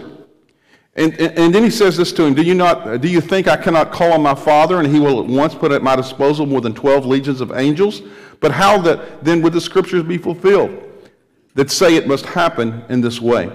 And, 0.95 1.13
and, 1.19 1.37
and, 1.37 1.55
then 1.55 1.63
he 1.63 1.71
says 1.71 1.97
this 1.97 2.11
to 2.13 2.23
him 2.23 2.35
do 2.35 2.43
you, 2.43 2.53
not, 2.53 3.01
do 3.01 3.07
you 3.07 3.19
think 3.19 3.47
I 3.47 3.57
cannot 3.57 3.91
call 3.91 4.13
on 4.13 4.21
my 4.21 4.35
Father, 4.35 4.79
and 4.79 4.87
he 4.87 4.99
will 4.99 5.19
at 5.19 5.25
once 5.25 5.55
put 5.55 5.71
at 5.71 5.81
my 5.81 5.95
disposal 5.95 6.45
more 6.45 6.61
than 6.61 6.75
12 6.75 7.05
legions 7.05 7.41
of 7.41 7.51
angels? 7.51 8.03
But 8.39 8.51
how 8.51 8.79
that 8.81 9.23
then 9.23 9.41
would 9.41 9.53
the 9.53 9.61
scriptures 9.61 10.03
be 10.03 10.17
fulfilled 10.17 10.83
that 11.55 11.71
say 11.71 11.95
it 11.95 12.07
must 12.07 12.25
happen 12.25 12.83
in 12.89 13.01
this 13.01 13.19
way? 13.19 13.49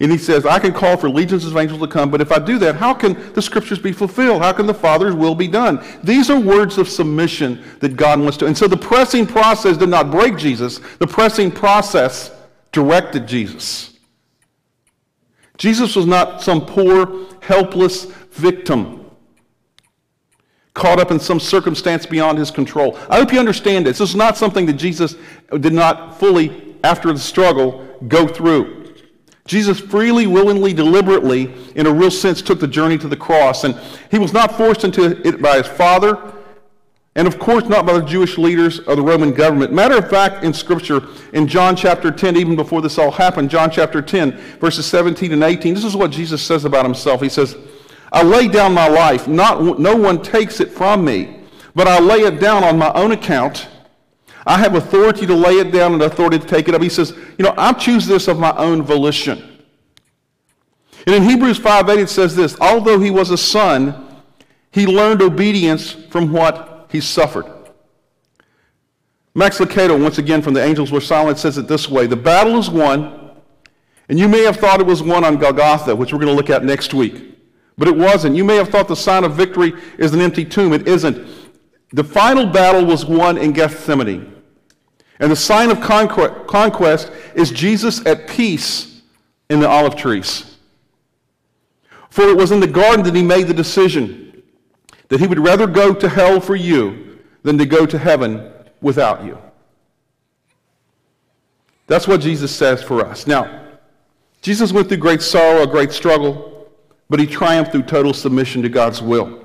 And 0.00 0.10
he 0.10 0.18
says, 0.18 0.44
I 0.44 0.58
can 0.58 0.72
call 0.72 0.96
for 0.96 1.08
legions 1.08 1.46
of 1.46 1.56
angels 1.56 1.80
to 1.80 1.86
come, 1.86 2.10
but 2.10 2.20
if 2.20 2.32
I 2.32 2.38
do 2.40 2.58
that, 2.58 2.74
how 2.74 2.92
can 2.92 3.32
the 3.32 3.40
scriptures 3.40 3.78
be 3.78 3.92
fulfilled? 3.92 4.42
How 4.42 4.52
can 4.52 4.66
the 4.66 4.74
Father's 4.74 5.14
will 5.14 5.36
be 5.36 5.46
done? 5.46 5.84
These 6.02 6.30
are 6.30 6.38
words 6.38 6.78
of 6.78 6.88
submission 6.88 7.62
that 7.78 7.96
God 7.96 8.18
wants 8.18 8.36
to. 8.38 8.46
And 8.46 8.58
so 8.58 8.66
the 8.66 8.76
pressing 8.76 9.24
process 9.26 9.76
did 9.76 9.88
not 9.88 10.10
break 10.10 10.36
Jesus, 10.36 10.80
the 10.98 11.06
pressing 11.06 11.50
process 11.50 12.32
directed 12.72 13.28
Jesus. 13.28 13.96
Jesus 15.58 15.94
was 15.94 16.06
not 16.06 16.42
some 16.42 16.66
poor, 16.66 17.26
helpless 17.40 18.06
victim 18.32 19.04
caught 20.74 20.98
up 20.98 21.12
in 21.12 21.20
some 21.20 21.38
circumstance 21.38 22.04
beyond 22.04 22.36
his 22.36 22.50
control. 22.50 22.98
I 23.08 23.18
hope 23.18 23.32
you 23.32 23.38
understand 23.38 23.86
this. 23.86 23.98
This 23.98 24.10
is 24.10 24.16
not 24.16 24.36
something 24.36 24.66
that 24.66 24.72
Jesus 24.72 25.14
did 25.60 25.72
not 25.72 26.18
fully, 26.18 26.74
after 26.82 27.12
the 27.12 27.18
struggle, 27.18 27.86
go 28.08 28.26
through. 28.26 28.83
Jesus 29.46 29.78
freely, 29.78 30.26
willingly, 30.26 30.72
deliberately, 30.72 31.54
in 31.74 31.86
a 31.86 31.92
real 31.92 32.10
sense, 32.10 32.40
took 32.40 32.60
the 32.60 32.66
journey 32.66 32.96
to 32.98 33.08
the 33.08 33.16
cross. 33.16 33.64
And 33.64 33.78
he 34.10 34.18
was 34.18 34.32
not 34.32 34.56
forced 34.56 34.84
into 34.84 35.26
it 35.26 35.42
by 35.42 35.58
his 35.58 35.66
father, 35.66 36.32
and 37.14 37.28
of 37.28 37.38
course 37.38 37.64
not 37.64 37.86
by 37.86 37.92
the 37.92 38.04
Jewish 38.04 38.38
leaders 38.38 38.80
or 38.80 38.96
the 38.96 39.02
Roman 39.02 39.32
government. 39.32 39.72
Matter 39.72 39.98
of 39.98 40.08
fact, 40.08 40.44
in 40.44 40.54
Scripture, 40.54 41.02
in 41.32 41.46
John 41.46 41.76
chapter 41.76 42.10
10, 42.10 42.36
even 42.36 42.56
before 42.56 42.80
this 42.80 42.98
all 42.98 43.10
happened, 43.10 43.50
John 43.50 43.70
chapter 43.70 44.00
10, 44.00 44.32
verses 44.58 44.86
17 44.86 45.32
and 45.32 45.42
18, 45.42 45.74
this 45.74 45.84
is 45.84 45.94
what 45.94 46.10
Jesus 46.10 46.42
says 46.42 46.64
about 46.64 46.84
himself. 46.84 47.20
He 47.20 47.28
says, 47.28 47.56
I 48.12 48.22
lay 48.22 48.48
down 48.48 48.72
my 48.72 48.88
life. 48.88 49.28
Not, 49.28 49.78
no 49.78 49.94
one 49.94 50.22
takes 50.22 50.60
it 50.60 50.70
from 50.70 51.04
me, 51.04 51.40
but 51.74 51.86
I 51.86 51.98
lay 51.98 52.20
it 52.20 52.40
down 52.40 52.64
on 52.64 52.78
my 52.78 52.92
own 52.94 53.12
account. 53.12 53.68
I 54.46 54.58
have 54.58 54.74
authority 54.74 55.26
to 55.26 55.34
lay 55.34 55.54
it 55.54 55.72
down 55.72 55.94
and 55.94 56.02
authority 56.02 56.38
to 56.38 56.46
take 56.46 56.68
it 56.68 56.74
up. 56.74 56.82
He 56.82 56.88
says, 56.88 57.16
you 57.38 57.44
know, 57.44 57.54
I 57.56 57.72
choose 57.72 58.06
this 58.06 58.28
of 58.28 58.38
my 58.38 58.54
own 58.56 58.82
volition. 58.82 59.62
And 61.06 61.14
in 61.14 61.22
Hebrews 61.22 61.58
5.8 61.58 62.02
it 62.02 62.10
says 62.10 62.34
this, 62.36 62.56
although 62.60 62.98
he 62.98 63.10
was 63.10 63.30
a 63.30 63.38
son, 63.38 64.22
he 64.70 64.86
learned 64.86 65.22
obedience 65.22 65.92
from 65.92 66.32
what 66.32 66.88
he 66.90 67.00
suffered. 67.00 67.46
Max 69.34 69.58
Lucado, 69.58 70.00
once 70.00 70.18
again 70.18 70.42
from 70.42 70.54
The 70.54 70.62
Angels 70.62 70.92
Were 70.92 71.00
Silent, 71.00 71.38
says 71.38 71.58
it 71.58 71.66
this 71.66 71.88
way, 71.88 72.06
the 72.06 72.16
battle 72.16 72.58
is 72.58 72.70
won, 72.70 73.32
and 74.08 74.18
you 74.18 74.28
may 74.28 74.42
have 74.44 74.56
thought 74.56 74.80
it 74.80 74.86
was 74.86 75.02
won 75.02 75.24
on 75.24 75.38
Golgotha, 75.38 75.96
which 75.96 76.12
we're 76.12 76.20
going 76.20 76.30
to 76.30 76.36
look 76.36 76.50
at 76.50 76.64
next 76.64 76.94
week. 76.94 77.34
But 77.76 77.88
it 77.88 77.96
wasn't. 77.96 78.36
You 78.36 78.44
may 78.44 78.56
have 78.56 78.68
thought 78.68 78.86
the 78.86 78.94
sign 78.94 79.24
of 79.24 79.34
victory 79.34 79.72
is 79.98 80.14
an 80.14 80.20
empty 80.20 80.44
tomb. 80.44 80.72
It 80.72 80.86
isn't. 80.86 81.26
The 81.94 82.02
final 82.02 82.44
battle 82.46 82.84
was 82.84 83.06
won 83.06 83.38
in 83.38 83.52
Gethsemane. 83.52 84.34
And 85.20 85.30
the 85.30 85.36
sign 85.36 85.70
of 85.70 85.80
conquest 85.80 87.12
is 87.36 87.52
Jesus 87.52 88.04
at 88.04 88.28
peace 88.28 89.00
in 89.48 89.60
the 89.60 89.68
olive 89.68 89.94
trees. 89.94 90.56
For 92.10 92.24
it 92.24 92.36
was 92.36 92.50
in 92.50 92.58
the 92.58 92.66
garden 92.66 93.04
that 93.04 93.14
he 93.14 93.22
made 93.22 93.46
the 93.46 93.54
decision 93.54 94.42
that 95.08 95.20
he 95.20 95.28
would 95.28 95.38
rather 95.38 95.68
go 95.68 95.94
to 95.94 96.08
hell 96.08 96.40
for 96.40 96.56
you 96.56 97.20
than 97.44 97.58
to 97.58 97.66
go 97.66 97.86
to 97.86 97.96
heaven 97.96 98.52
without 98.80 99.24
you. 99.24 99.38
That's 101.86 102.08
what 102.08 102.20
Jesus 102.20 102.54
says 102.54 102.82
for 102.82 103.06
us. 103.06 103.28
Now, 103.28 103.66
Jesus 104.42 104.72
went 104.72 104.88
through 104.88 104.96
great 104.96 105.22
sorrow, 105.22 105.62
a 105.62 105.66
great 105.66 105.92
struggle, 105.92 106.68
but 107.08 107.20
he 107.20 107.26
triumphed 107.26 107.70
through 107.70 107.82
total 107.82 108.12
submission 108.12 108.62
to 108.62 108.68
God's 108.68 109.00
will. 109.00 109.44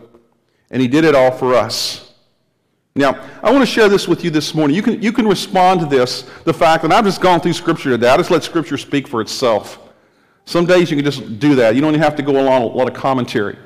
And 0.72 0.82
he 0.82 0.88
did 0.88 1.04
it 1.04 1.14
all 1.14 1.32
for 1.32 1.54
us. 1.54 2.09
Now, 3.00 3.26
I 3.42 3.50
want 3.50 3.62
to 3.62 3.66
share 3.66 3.88
this 3.88 4.10
with 4.10 4.26
you 4.26 4.30
this 4.30 4.54
morning. 4.54 4.76
You 4.76 4.82
can, 4.82 5.02
you 5.02 5.14
can 5.14 5.26
respond 5.26 5.80
to 5.80 5.86
this, 5.86 6.24
the 6.44 6.54
fact 6.54 6.82
that 6.82 6.92
I've 6.92 7.06
just 7.06 7.22
gone 7.22 7.40
through 7.40 7.54
Scripture 7.54 7.92
today. 7.92 8.10
I 8.10 8.18
just 8.18 8.30
let 8.30 8.44
Scripture 8.44 8.78
speak 8.78 9.08
for 9.08 9.22
itself. 9.22 9.80
Some 10.44 10.66
days 10.66 10.92
you 10.92 10.98
can 10.98 11.06
just 11.06 11.40
do 11.40 11.56
that. 11.56 11.76
You 11.76 11.82
don't 11.82 11.92
even 11.92 12.02
have 12.02 12.18
to 12.18 12.24
go 12.24 12.34
along 12.34 12.64
a 12.64 12.66
lot 12.66 12.90
of 12.90 12.94
commentary. 12.94 13.58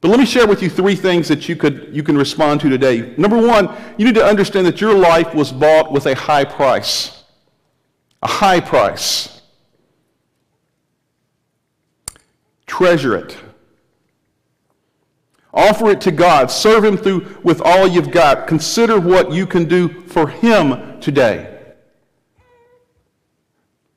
But 0.00 0.10
let 0.10 0.20
me 0.20 0.24
share 0.24 0.46
with 0.46 0.62
you 0.62 0.70
three 0.70 0.94
things 0.94 1.26
that 1.26 1.48
you, 1.48 1.56
could, 1.56 1.90
you 1.92 2.04
can 2.04 2.16
respond 2.16 2.60
to 2.60 2.68
today. 2.68 3.12
Number 3.16 3.44
one, 3.44 3.76
you 3.96 4.04
need 4.04 4.14
to 4.14 4.24
understand 4.24 4.64
that 4.66 4.80
your 4.80 4.94
life 4.94 5.34
was 5.34 5.50
bought 5.50 5.90
with 5.90 6.06
a 6.06 6.14
high 6.14 6.44
price. 6.44 7.24
A 8.22 8.28
high 8.28 8.60
price. 8.60 9.42
Treasure 12.66 13.16
it. 13.16 13.36
Offer 15.58 15.90
it 15.90 16.00
to 16.02 16.12
God. 16.12 16.52
Serve 16.52 16.84
Him 16.84 16.96
through 16.96 17.40
with 17.42 17.60
all 17.60 17.88
you've 17.88 18.12
got. 18.12 18.46
Consider 18.46 19.00
what 19.00 19.32
you 19.32 19.44
can 19.44 19.64
do 19.64 19.88
for 20.02 20.28
Him 20.28 21.00
today. 21.00 21.74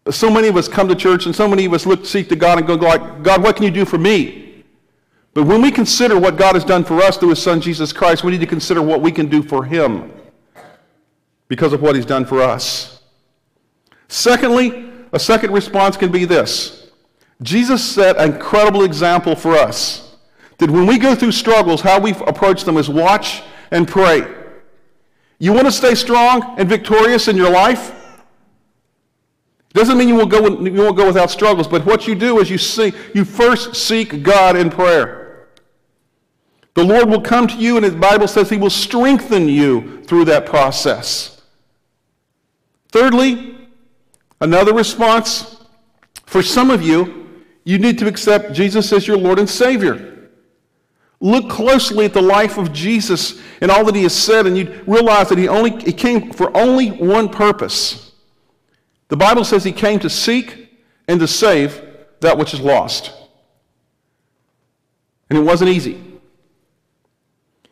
So 0.10 0.32
many 0.32 0.48
of 0.48 0.58
us 0.58 0.68
come 0.68 0.88
to 0.88 0.96
church 0.96 1.28
and 1.28 1.36
so 1.36 1.48
many 1.48 1.66
of 1.66 1.74
us 1.74 1.86
look, 1.86 2.04
seek 2.04 2.30
to 2.30 2.36
God 2.36 2.58
and 2.58 2.66
go 2.66 2.74
like, 2.74 3.22
God, 3.22 3.44
what 3.44 3.56
can 3.56 3.66
you 3.66 3.70
do 3.70 3.86
for 3.86 4.00
me? 4.00 4.64
But 5.36 5.44
when 5.44 5.62
we 5.62 5.70
consider 5.70 6.20
what 6.20 6.36
God 6.36 6.56
has 6.56 6.66
done 6.66 6.84
for 6.84 7.00
us 7.00 7.18
through 7.18 7.30
His 7.30 7.42
Son 7.42 7.62
Jesus 7.62 7.94
Christ, 7.94 8.24
we 8.24 8.32
need 8.32 8.42
to 8.42 8.48
consider 8.48 8.82
what 8.82 9.02
we 9.02 9.12
can 9.12 9.30
do 9.30 9.44
for 9.44 9.64
Him 9.64 10.12
because 11.48 11.74
of 11.74 11.84
what 11.84 11.96
He's 11.96 12.08
done 12.08 12.26
for 12.26 12.42
us. 12.42 13.04
Secondly, 14.08 14.92
a 15.14 15.20
second 15.20 15.52
response 15.52 15.96
can 15.96 16.12
be 16.12 16.26
this 16.26 16.92
Jesus 17.44 17.84
set 17.84 18.18
an 18.18 18.34
incredible 18.34 18.84
example 18.84 19.36
for 19.36 19.54
us 19.54 20.11
that 20.62 20.70
when 20.70 20.86
we 20.86 21.00
go 21.00 21.16
through 21.16 21.32
struggles, 21.32 21.82
how 21.82 22.00
we 22.00 22.12
approach 22.12 22.66
them 22.66 22.78
is 22.78 22.88
watch 22.88 23.42
and 23.72 23.88
pray. 23.88 24.32
You 25.40 25.54
want 25.54 25.66
to 25.66 25.72
stay 25.72 25.96
strong 25.96 26.54
and 26.60 26.70
victorious 26.70 27.28
in 27.28 27.36
your 27.36 27.50
life? 27.50 27.92
Doesn't 29.74 29.98
mean 29.98 30.08
you 30.08 30.14
won't, 30.14 30.30
go, 30.30 30.48
you 30.62 30.74
won't 30.74 30.96
go 30.96 31.08
without 31.08 31.32
struggles, 31.32 31.68
but 31.68 31.84
what 31.84 32.08
you 32.08 32.14
do 32.14 32.38
is 32.38 32.52
you, 32.52 32.60
see, 32.60 32.94
you 33.16 33.26
first 33.26 33.74
seek 33.74 34.22
God 34.22 34.56
in 34.56 34.70
prayer. 34.70 35.48
The 36.76 36.84
Lord 36.84 37.10
will 37.10 37.22
come 37.22 37.48
to 37.48 37.56
you, 37.56 37.78
and 37.78 37.84
His 37.84 37.96
Bible 37.96 38.28
says 38.28 38.48
He 38.48 38.58
will 38.58 38.70
strengthen 38.70 39.50
you 39.50 40.04
through 40.04 40.26
that 40.26 40.46
process. 40.46 41.42
Thirdly, 42.90 43.58
another 44.40 44.76
response 44.76 45.66
for 46.28 46.44
some 46.44 46.70
of 46.70 46.84
you, 46.84 47.42
you 47.64 47.80
need 47.80 47.98
to 47.98 48.08
accept 48.08 48.54
Jesus 48.54 48.94
as 48.94 49.08
your 49.08 49.18
Lord 49.18 49.40
and 49.40 49.50
Savior. 49.50 50.10
Look 51.24 51.50
closely 51.50 52.06
at 52.06 52.14
the 52.14 52.22
life 52.22 52.58
of 52.58 52.74
Jesus 52.74 53.40
and 53.62 53.70
all 53.70 53.86
that 53.86 53.94
he 53.94 54.04
has 54.04 54.14
said, 54.14 54.48
and 54.48 54.58
you 54.58 54.84
realize 54.88 55.30
that 55.30 55.38
he 55.38 55.48
only 55.48 55.80
he 55.84 55.94
came 55.94 56.34
for 56.34 56.56
only 56.58 56.90
one 56.90 57.30
purpose. 57.30 58.12
The 59.08 59.18
Bible 59.18 59.44
says 59.46 59.64
he 59.64 59.72
came 59.72 60.00
to 60.00 60.10
seek 60.10 60.70
and 61.08 61.20
to 61.20 61.28
save 61.28 61.80
that 62.22 62.38
which 62.38 62.56
is 62.56 62.60
lost. 62.60 63.14
And 65.30 65.38
it 65.38 65.44
wasn't 65.44 65.70
easy. 65.70 65.94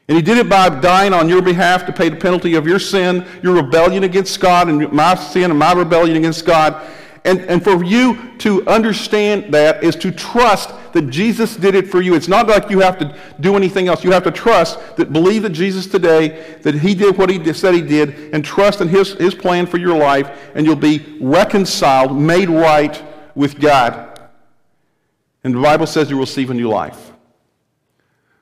And 0.07 0.15
he 0.15 0.21
did 0.21 0.38
it 0.38 0.47
by 0.47 0.69
dying 0.69 1.13
on 1.13 1.27
your 1.27 1.41
behalf 1.41 1.85
to 1.88 1.91
pay 1.91 2.09
the 2.09 2.17
penalty 2.17 2.55
of 2.55 2.67
your 2.67 2.79
sin, 2.79 3.25
your 3.41 3.55
rebellion 3.55 4.03
against 4.03 4.39
God, 4.39 4.67
and 4.67 4.91
my 4.91 5.15
sin 5.15 5.49
and 5.49 5.59
my 5.59 5.73
rebellion 5.73 6.17
against 6.17 6.45
God. 6.45 6.85
And, 7.29 7.41
and 7.41 7.63
for 7.63 7.83
you 7.83 8.35
to 8.39 8.65
understand 8.67 9.53
that 9.53 9.83
is 9.83 9.95
to 9.97 10.11
trust 10.11 10.71
that 10.93 11.11
Jesus 11.11 11.55
did 11.55 11.75
it 11.75 11.87
for 11.87 12.01
you. 12.01 12.15
It's 12.15 12.27
not 12.27 12.47
like 12.47 12.71
you 12.71 12.79
have 12.79 12.97
to 12.97 13.15
do 13.39 13.55
anything 13.55 13.87
else. 13.87 14.03
You 14.03 14.11
have 14.13 14.23
to 14.23 14.31
trust 14.31 14.79
that, 14.95 15.13
believe 15.13 15.43
that 15.43 15.51
Jesus 15.51 15.85
today, 15.85 16.57
that 16.63 16.73
he 16.73 16.95
did 16.95 17.19
what 17.19 17.29
he 17.29 17.53
said 17.53 17.75
he 17.75 17.83
did, 17.83 18.33
and 18.33 18.43
trust 18.43 18.81
in 18.81 18.87
his, 18.87 19.13
his 19.13 19.35
plan 19.35 19.67
for 19.67 19.77
your 19.77 19.95
life, 19.95 20.27
and 20.55 20.65
you'll 20.65 20.75
be 20.75 21.19
reconciled, 21.21 22.17
made 22.19 22.49
right 22.49 22.99
with 23.35 23.59
God. 23.59 24.19
And 25.43 25.53
the 25.53 25.61
Bible 25.61 25.85
says 25.85 26.09
you 26.09 26.15
will 26.15 26.23
receive 26.23 26.49
a 26.49 26.55
new 26.55 26.67
life. 26.67 27.11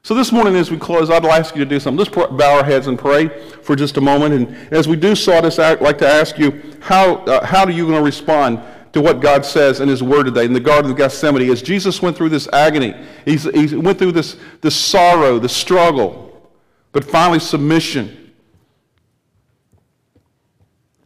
So 0.02 0.14
this 0.16 0.32
morning, 0.32 0.56
as 0.56 0.72
we 0.72 0.78
close, 0.78 1.10
I'd 1.10 1.26
ask 1.26 1.54
you 1.54 1.66
to 1.66 1.70
do 1.70 1.82
something. 1.82 1.98
Let's 1.98 2.16
bow 2.16 2.58
our 2.60 2.64
heads 2.64 2.88
and 2.88 2.98
pray 2.98 3.28
for 3.64 3.76
just 3.76 3.98
a 3.98 4.02
moment. 4.02 4.34
And 4.34 4.74
as 4.74 4.88
we 4.88 4.96
do 4.96 5.14
so, 5.14 5.34
I'd 5.34 5.82
like 5.82 5.98
to 5.98 6.08
ask 6.08 6.40
you, 6.40 6.78
how, 6.80 7.16
uh, 7.26 7.46
how 7.46 7.66
are 7.66 7.72
you 7.72 7.86
going 7.86 7.98
to 7.98 8.02
respond 8.02 8.62
to 8.98 9.02
what 9.04 9.22
God 9.22 9.46
says 9.46 9.80
in 9.80 9.88
His 9.88 10.02
Word 10.02 10.24
today 10.24 10.46
in 10.46 10.54
the 10.54 10.60
Garden 10.60 10.92
of 10.92 10.98
Gethsemane? 10.98 11.50
As 11.50 11.62
Jesus 11.62 12.02
went 12.02 12.18
through 12.18 12.30
this 12.30 12.48
agony, 12.52 12.96
he's, 13.26 13.44
he 13.44 13.76
went 13.76 14.00
through 14.00 14.12
this, 14.12 14.38
this 14.62 14.76
sorrow, 14.76 15.38
the 15.40 15.48
struggle, 15.48 16.52
but 16.92 17.04
finally 17.04 17.40
submission. 17.40 18.34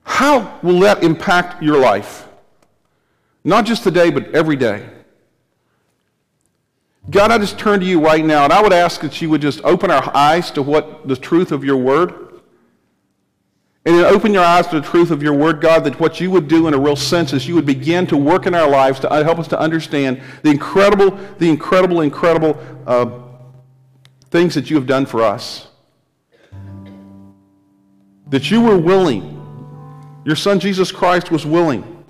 How 0.03 0.59
will 0.63 0.79
that 0.79 1.03
impact 1.03 1.61
your 1.61 1.79
life? 1.79 2.27
Not 3.43 3.65
just 3.65 3.83
today, 3.83 4.09
but 4.09 4.33
every 4.33 4.55
day. 4.55 4.87
God, 7.09 7.31
I 7.31 7.37
just 7.39 7.59
turn 7.59 7.79
to 7.79 7.85
you 7.85 7.99
right 7.99 8.23
now, 8.23 8.45
and 8.45 8.53
I 8.53 8.61
would 8.61 8.73
ask 8.73 9.01
that 9.01 9.21
you 9.21 9.29
would 9.31 9.41
just 9.41 9.61
open 9.63 9.91
our 9.91 10.15
eyes 10.15 10.51
to 10.51 10.61
what 10.61 11.07
the 11.07 11.15
truth 11.15 11.51
of 11.51 11.63
your 11.63 11.77
word. 11.77 12.20
And 13.83 13.95
then 13.95 14.05
open 14.05 14.31
your 14.31 14.43
eyes 14.43 14.67
to 14.67 14.79
the 14.79 14.87
truth 14.87 15.09
of 15.09 15.23
your 15.23 15.33
word, 15.33 15.59
God, 15.59 15.83
that 15.85 15.99
what 15.99 16.19
you 16.19 16.29
would 16.29 16.47
do 16.47 16.67
in 16.67 16.75
a 16.75 16.79
real 16.79 16.95
sense 16.95 17.33
is 17.33 17.47
you 17.47 17.55
would 17.55 17.65
begin 17.65 18.05
to 18.07 18.17
work 18.17 18.45
in 18.45 18.53
our 18.53 18.69
lives 18.69 18.99
to 18.99 19.09
help 19.09 19.39
us 19.39 19.47
to 19.47 19.59
understand 19.59 20.21
the 20.43 20.51
incredible, 20.51 21.17
the 21.39 21.49
incredible, 21.49 22.01
incredible 22.01 22.59
uh, 22.85 23.09
things 24.29 24.53
that 24.53 24.69
you 24.69 24.75
have 24.75 24.85
done 24.85 25.07
for 25.07 25.23
us. 25.23 25.67
That 28.29 28.51
you 28.51 28.61
were 28.61 28.77
willing, 28.77 30.21
your 30.25 30.35
son 30.35 30.59
Jesus 30.59 30.91
Christ 30.91 31.31
was 31.31 31.43
willing 31.43 32.05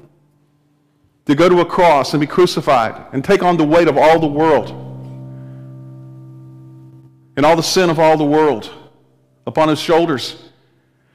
to 1.25 1.35
go 1.35 1.47
to 1.47 1.61
a 1.61 1.65
cross 1.65 2.13
and 2.13 2.19
be 2.19 2.27
crucified 2.27 3.05
and 3.13 3.23
take 3.23 3.43
on 3.43 3.55
the 3.55 3.63
weight 3.63 3.87
of 3.87 3.97
all 3.97 4.19
the 4.19 4.27
world 4.27 4.71
and 7.37 7.45
all 7.45 7.55
the 7.55 7.63
sin 7.63 7.89
of 7.89 7.97
all 7.97 8.17
the 8.17 8.25
world 8.25 8.69
upon 9.47 9.69
his 9.69 9.79
shoulders 9.79 10.50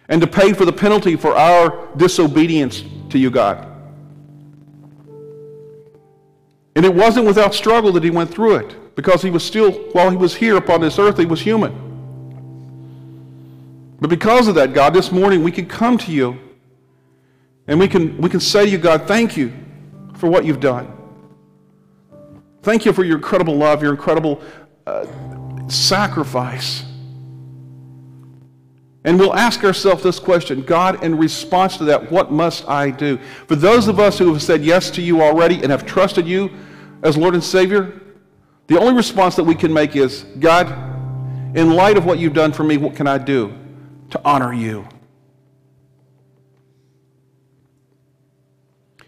and 0.08 0.20
to 0.20 0.26
pay 0.26 0.52
for 0.52 0.64
the 0.64 0.72
penalty 0.72 1.16
for 1.16 1.36
our 1.36 1.88
disobedience 1.96 2.84
to 3.10 3.18
you, 3.18 3.30
God. 3.30 3.66
And 6.76 6.84
it 6.84 6.94
wasn't 6.94 7.26
without 7.26 7.54
struggle 7.54 7.90
that 7.92 8.04
he 8.04 8.10
went 8.10 8.30
through 8.30 8.56
it 8.56 8.94
because 8.96 9.22
he 9.22 9.30
was 9.30 9.42
still, 9.42 9.72
while 9.92 10.10
he 10.10 10.16
was 10.16 10.34
here 10.34 10.56
upon 10.56 10.80
this 10.80 10.98
earth, 10.98 11.18
he 11.18 11.24
was 11.24 11.40
human. 11.40 11.82
But 14.00 14.10
because 14.10 14.46
of 14.46 14.54
that, 14.56 14.74
God, 14.74 14.92
this 14.92 15.10
morning 15.10 15.42
we 15.42 15.50
can 15.50 15.66
come 15.66 15.96
to 15.98 16.12
you 16.12 16.38
and 17.66 17.80
we 17.80 17.88
can, 17.88 18.16
we 18.18 18.28
can 18.28 18.40
say 18.40 18.66
to 18.66 18.70
you, 18.70 18.78
God, 18.78 19.08
thank 19.08 19.36
you 19.36 19.52
for 20.14 20.28
what 20.28 20.44
you've 20.44 20.60
done. 20.60 20.92
Thank 22.62 22.84
you 22.84 22.92
for 22.92 23.04
your 23.04 23.16
incredible 23.16 23.56
love, 23.56 23.82
your 23.82 23.92
incredible 23.92 24.42
uh, 24.86 25.06
sacrifice. 25.68 26.84
And 29.06 29.20
we'll 29.20 29.34
ask 29.34 29.62
ourselves 29.62 30.02
this 30.02 30.18
question 30.18 30.62
God, 30.62 31.02
in 31.02 31.16
response 31.16 31.76
to 31.78 31.84
that, 31.84 32.10
what 32.10 32.32
must 32.32 32.68
I 32.68 32.90
do? 32.90 33.18
For 33.46 33.54
those 33.54 33.86
of 33.86 34.00
us 34.00 34.18
who 34.18 34.32
have 34.32 34.42
said 34.42 34.64
yes 34.64 34.90
to 34.90 35.00
you 35.00 35.22
already 35.22 35.62
and 35.62 35.70
have 35.70 35.86
trusted 35.86 36.26
you 36.26 36.50
as 37.04 37.16
Lord 37.16 37.34
and 37.34 37.42
Savior, 37.42 38.00
the 38.66 38.78
only 38.78 38.94
response 38.94 39.36
that 39.36 39.44
we 39.44 39.54
can 39.54 39.72
make 39.72 39.94
is 39.94 40.24
God, 40.40 40.66
in 41.56 41.70
light 41.70 41.96
of 41.96 42.04
what 42.04 42.18
you've 42.18 42.34
done 42.34 42.52
for 42.52 42.64
me, 42.64 42.76
what 42.78 42.96
can 42.96 43.06
I 43.06 43.16
do 43.16 43.56
to 44.10 44.20
honor 44.24 44.52
you? 44.52 44.86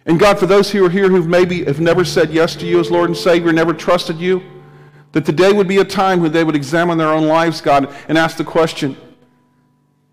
And 0.07 0.19
God, 0.19 0.39
for 0.39 0.47
those 0.47 0.71
who 0.71 0.87
are 0.87 0.91
here 0.91 1.11
who 1.11 1.23
maybe 1.25 1.65
have 1.65 1.81
never 1.81 2.05
said 2.05 2.31
yes 2.31 2.55
to 2.57 2.67
you 2.67 2.79
as 2.79 2.89
Lord 2.89 3.11
and 3.11 3.17
Savior, 3.17 3.53
never 3.53 3.75
trusted 3.75 4.19
you, 4.19 4.43
that 5.11 5.27
today 5.27 5.53
would 5.53 5.69
be 5.69 5.79
a 5.79 5.85
time 5.85 6.23
when 6.23 6.31
they 6.31 6.45
would 6.45 6.57
examine 6.57 6.99
their 6.99 7.09
own 7.09 7.27
lives, 7.27 7.61
God, 7.61 7.93
and 8.07 8.17
ask 8.17 8.37
the 8.37 8.45
question 8.45 8.97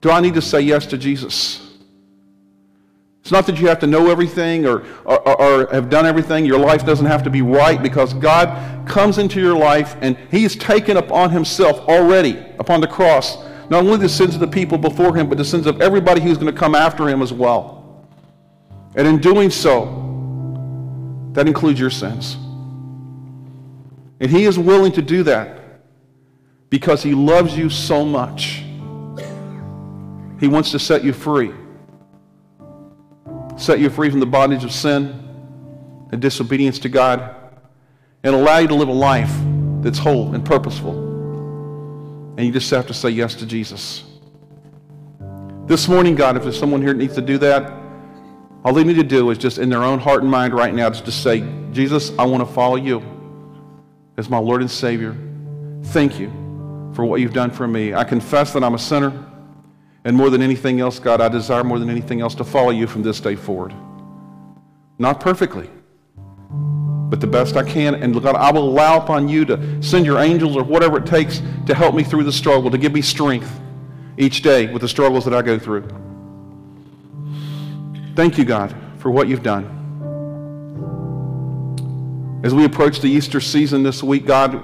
Do 0.06 0.12
I 0.12 0.22
need 0.22 0.36
to 0.36 0.41
say 0.44 0.62
yes 0.62 0.86
to 0.86 1.00
Jesus? 1.00 1.68
It's 3.22 3.32
not 3.32 3.48
that 3.48 3.60
you 3.60 3.65
have 3.70 3.80
to 3.80 3.88
know 3.88 4.12
everything 4.12 4.68
or, 4.68 4.86
or, 5.04 5.41
or, 5.41 5.74
have 5.74 5.89
done 5.89 6.06
everything. 6.06 6.46
Your 6.46 6.60
life 6.60 6.86
doesn't 6.86 7.08
have 7.08 7.24
to 7.24 7.32
be 7.32 7.41
right 7.41 7.82
because 7.82 8.13
God 8.13 8.88
comes 8.88 9.18
into 9.18 9.41
your 9.41 9.58
life 9.58 9.98
and 10.02 10.15
He 10.30 10.44
has 10.44 10.56
taken 10.56 10.98
upon 10.98 11.32
Himself 11.32 11.80
already 11.89 12.38
upon 12.60 12.82
the 12.82 12.88
cross 12.88 13.44
not 13.72 13.84
only 13.84 13.98
the 13.98 14.08
sins 14.08 14.36
of 14.36 14.41
the 14.41 14.48
people 14.48 14.78
before 14.78 15.15
Him, 15.15 15.28
but 15.28 15.39
the 15.39 15.44
sins 15.44 15.65
of 15.65 15.82
everybody 15.82 16.22
who's 16.22 16.38
going 16.38 16.54
to 16.54 16.60
come 16.60 16.76
after 16.76 17.10
Him 17.10 17.24
as 17.24 17.34
well. 17.34 18.06
And 18.96 19.08
in 19.08 19.18
doing 19.18 19.50
so, 19.50 19.86
that 21.32 21.48
includes 21.48 21.80
your 21.80 21.89
sins. 21.89 22.36
And 24.20 24.30
he 24.30 24.44
is 24.44 24.60
willing 24.60 24.91
to 24.91 25.02
do 25.02 25.24
that 25.24 25.82
because 26.70 27.02
he 27.02 27.15
loves 27.15 27.58
you 27.58 27.72
so 27.72 28.06
much. 28.06 28.64
He 30.39 30.48
wants 30.48 30.71
to 30.71 30.80
set 30.80 31.04
you 31.04 31.13
free. 31.13 31.52
Set 33.58 33.80
you 33.80 33.89
free 33.89 34.10
from 34.10 34.19
the 34.19 34.26
bondage 34.26 34.63
of 34.63 34.71
sin 34.71 35.21
and 36.12 36.21
disobedience 36.21 36.80
to 36.80 36.89
God 36.89 37.36
and 38.24 38.36
allow 38.36 38.58
you 38.58 38.67
to 38.67 38.76
live 38.76 38.89
a 38.89 38.93
life 38.93 39.34
that's 39.82 39.98
whole 39.98 40.34
and 40.34 40.43
purposeful. 40.43 40.93
And 42.38 42.45
you 42.45 42.52
just 42.52 42.69
have 42.71 42.88
to 42.88 42.93
say 42.93 43.10
yes 43.10 43.36
to 43.36 43.45
Jesus. 43.45 44.04
This 45.67 45.88
morning, 45.88 46.15
God, 46.15 46.36
if 46.36 46.43
there's 46.43 46.60
someone 46.60 46.82
here 46.82 46.91
that 46.91 46.98
needs 46.98 47.15
to 47.15 47.21
do 47.21 47.38
that, 47.38 47.71
all 48.63 48.74
they 48.74 48.84
need 48.84 48.95
to 48.95 49.04
do 49.04 49.30
is 49.30 49.38
just 49.38 49.58
in 49.58 49.69
their 49.69 49.84
own 49.84 50.00
heart 50.00 50.24
and 50.24 50.32
mind 50.32 50.54
right 50.54 50.74
now, 50.74 50.89
just 50.89 51.06
to 51.06 51.12
say, 51.12 51.48
Jesus, 51.71 52.12
I 52.17 52.26
want 52.26 52.45
to 52.45 52.52
follow 52.52 52.76
you 52.76 53.04
as 54.17 54.30
my 54.30 54.38
Lord 54.38 54.62
and 54.62 54.69
Savior. 54.69 55.15
Thank 55.84 56.19
you 56.19 56.30
for 56.93 57.06
what 57.06 57.21
you've 57.21 57.34
done 57.34 57.52
for 57.52 57.67
me. 57.67 57.93
I 57.93 58.04
confess 58.04 58.54
that 58.54 58.63
I'm 58.63 58.74
a 58.74 58.80
sinner. 58.80 59.12
And 60.06 60.15
more 60.15 60.30
than 60.30 60.44
anything 60.44 60.80
else, 60.80 61.00
God, 61.00 61.20
I 61.20 61.30
desire 61.30 61.63
more 61.63 61.80
than 61.80 61.89
anything 61.89 62.22
else 62.22 62.36
to 62.36 62.44
follow 62.44 62.70
you 62.70 62.86
from 62.86 63.02
this 63.02 63.20
day 63.20 63.36
forward. 63.36 63.74
Not 65.00 65.20
perfectly, 65.20 65.68
but 67.10 67.20
the 67.20 67.28
best 67.28 67.58
I 67.58 67.63
can. 67.63 67.96
And 67.96 68.13
God, 68.22 68.36
I 68.36 68.52
will 68.52 68.70
allow 68.70 69.00
upon 69.00 69.28
you 69.28 69.46
to 69.46 69.82
send 69.82 70.06
your 70.06 70.20
angels 70.20 70.56
or 70.56 70.63
whatever 70.63 71.00
it 71.00 71.08
takes 71.08 71.41
to 71.65 71.74
help 71.74 71.96
me 71.96 72.04
through 72.04 72.24
the 72.24 72.32
struggle, 72.32 72.70
to 72.70 72.78
give 72.78 72.94
me 72.94 73.02
strength 73.02 73.60
each 74.18 74.44
day 74.44 74.72
with 74.72 74.84
the 74.84 74.88
struggles 74.88 75.26
that 75.26 75.34
I 75.34 75.41
go 75.41 75.58
through. 75.58 75.88
Thank 78.15 78.38
you, 78.38 78.46
God, 78.46 78.76
for 79.00 79.10
what 79.10 79.28
you've 79.28 79.44
done. 79.44 79.72
As 82.44 82.54
we 82.54 82.63
approach 82.63 83.02
the 83.02 83.10
Easter 83.10 83.41
season 83.41 83.82
this 83.82 84.04
week, 84.04 84.28
God, 84.28 84.63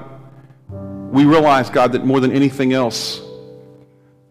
we 0.70 1.26
realize, 1.26 1.72
God, 1.72 1.94
that 1.94 2.06
more 2.06 2.20
than 2.20 2.32
anything 2.32 2.74
else, 2.74 3.22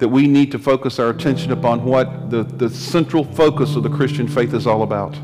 that 0.00 0.08
we 0.08 0.26
need 0.26 0.50
to 0.50 0.58
focus 0.58 0.98
our 0.98 1.10
attention 1.10 1.52
upon 1.52 1.84
what 1.84 2.30
the, 2.30 2.42
the 2.42 2.70
central 2.70 3.22
focus 3.22 3.76
of 3.76 3.82
the 3.82 3.90
Christian 3.90 4.26
faith 4.26 4.54
is 4.54 4.66
all 4.66 4.82
about 4.82 5.16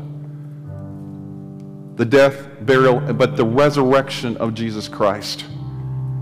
the 1.97 2.05
death, 2.05 2.47
burial, 2.61 2.99
but 2.99 3.35
the 3.35 3.43
resurrection 3.43 4.37
of 4.37 4.53
Jesus 4.53 4.87
Christ. 4.87 5.45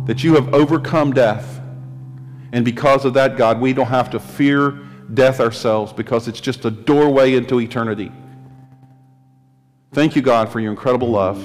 That 0.06 0.24
you 0.24 0.36
have 0.36 0.54
overcome 0.54 1.12
death. 1.12 1.60
And 2.54 2.63
because 2.63 3.04
of 3.04 3.13
that, 3.15 3.36
God, 3.36 3.60
we 3.60 3.74
don't 3.74 3.88
have 3.88 4.10
to 4.12 4.20
fear 4.22 4.80
death 5.13 5.41
ourselves 5.41 5.91
because 5.91 6.30
it's 6.30 6.39
just 6.39 6.63
a 6.63 6.72
doorway 6.72 7.36
into 7.36 7.60
eternity. 7.60 8.10
Thank 9.91 10.15
you, 10.15 10.22
God, 10.22 10.48
for 10.48 10.62
your 10.62 10.72
incredible 10.72 11.10
love. 11.10 11.39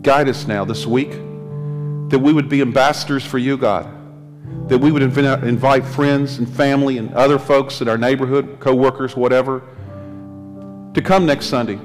Guide 0.00 0.30
us 0.30 0.46
now 0.46 0.64
this 0.64 0.86
week 0.86 1.10
that 1.10 2.18
we 2.22 2.32
would 2.32 2.48
be 2.48 2.62
ambassadors 2.62 3.26
for 3.26 3.36
you, 3.36 3.58
God. 3.58 3.95
That 4.68 4.78
we 4.78 4.90
would 4.90 5.02
invite 5.02 5.84
friends 5.84 6.38
and 6.38 6.48
family 6.48 6.98
and 6.98 7.12
other 7.14 7.38
folks 7.38 7.80
in 7.80 7.88
our 7.88 7.98
neighborhood, 7.98 8.58
co-workers, 8.58 9.16
whatever, 9.16 9.62
to 10.94 11.02
come 11.02 11.24
next 11.24 11.46
Sunday. 11.46 11.78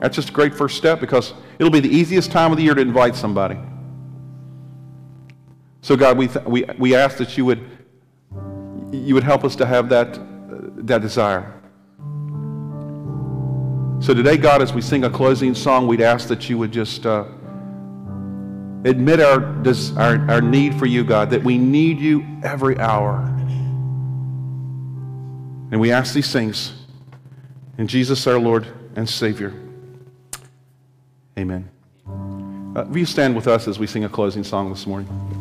That's 0.00 0.16
just 0.16 0.30
a 0.30 0.32
great 0.32 0.54
first 0.54 0.76
step 0.76 1.00
because 1.00 1.34
it'll 1.58 1.72
be 1.72 1.80
the 1.80 1.94
easiest 1.94 2.30
time 2.30 2.52
of 2.52 2.58
the 2.58 2.64
year 2.64 2.74
to 2.74 2.80
invite 2.80 3.16
somebody. 3.16 3.58
So, 5.82 5.96
God, 5.96 6.18
we, 6.18 6.28
th- 6.28 6.44
we, 6.44 6.64
we 6.78 6.94
ask 6.94 7.16
that 7.18 7.38
you 7.38 7.44
would 7.46 7.66
you 8.92 9.14
would 9.14 9.24
help 9.24 9.44
us 9.44 9.56
to 9.56 9.66
have 9.66 9.88
that, 9.88 10.18
that 10.86 11.00
desire. 11.00 11.54
So 14.00 14.14
today, 14.14 14.36
God, 14.36 14.62
as 14.62 14.72
we 14.72 14.80
sing 14.80 15.04
a 15.04 15.10
closing 15.10 15.54
song, 15.54 15.86
we'd 15.86 16.00
ask 16.00 16.28
that 16.28 16.48
you 16.48 16.58
would 16.58 16.72
just 16.72 17.06
uh, 17.06 17.24
admit 18.84 19.20
our, 19.20 19.42
our, 19.96 20.30
our 20.30 20.40
need 20.40 20.78
for 20.78 20.86
you, 20.86 21.04
God, 21.04 21.30
that 21.30 21.42
we 21.42 21.58
need 21.58 21.98
you 21.98 22.24
every 22.42 22.78
hour. 22.78 23.24
And 25.70 25.80
we 25.80 25.92
ask 25.92 26.14
these 26.14 26.32
things 26.32 26.72
in 27.78 27.86
Jesus, 27.86 28.26
our 28.26 28.38
Lord 28.38 28.66
and 28.96 29.08
Savior. 29.08 29.54
Amen. 31.38 31.70
Uh, 32.06 32.84
will 32.88 32.98
you 32.98 33.06
stand 33.06 33.34
with 33.34 33.46
us 33.46 33.68
as 33.68 33.78
we 33.78 33.86
sing 33.86 34.04
a 34.04 34.08
closing 34.08 34.44
song 34.44 34.70
this 34.70 34.86
morning? 34.86 35.39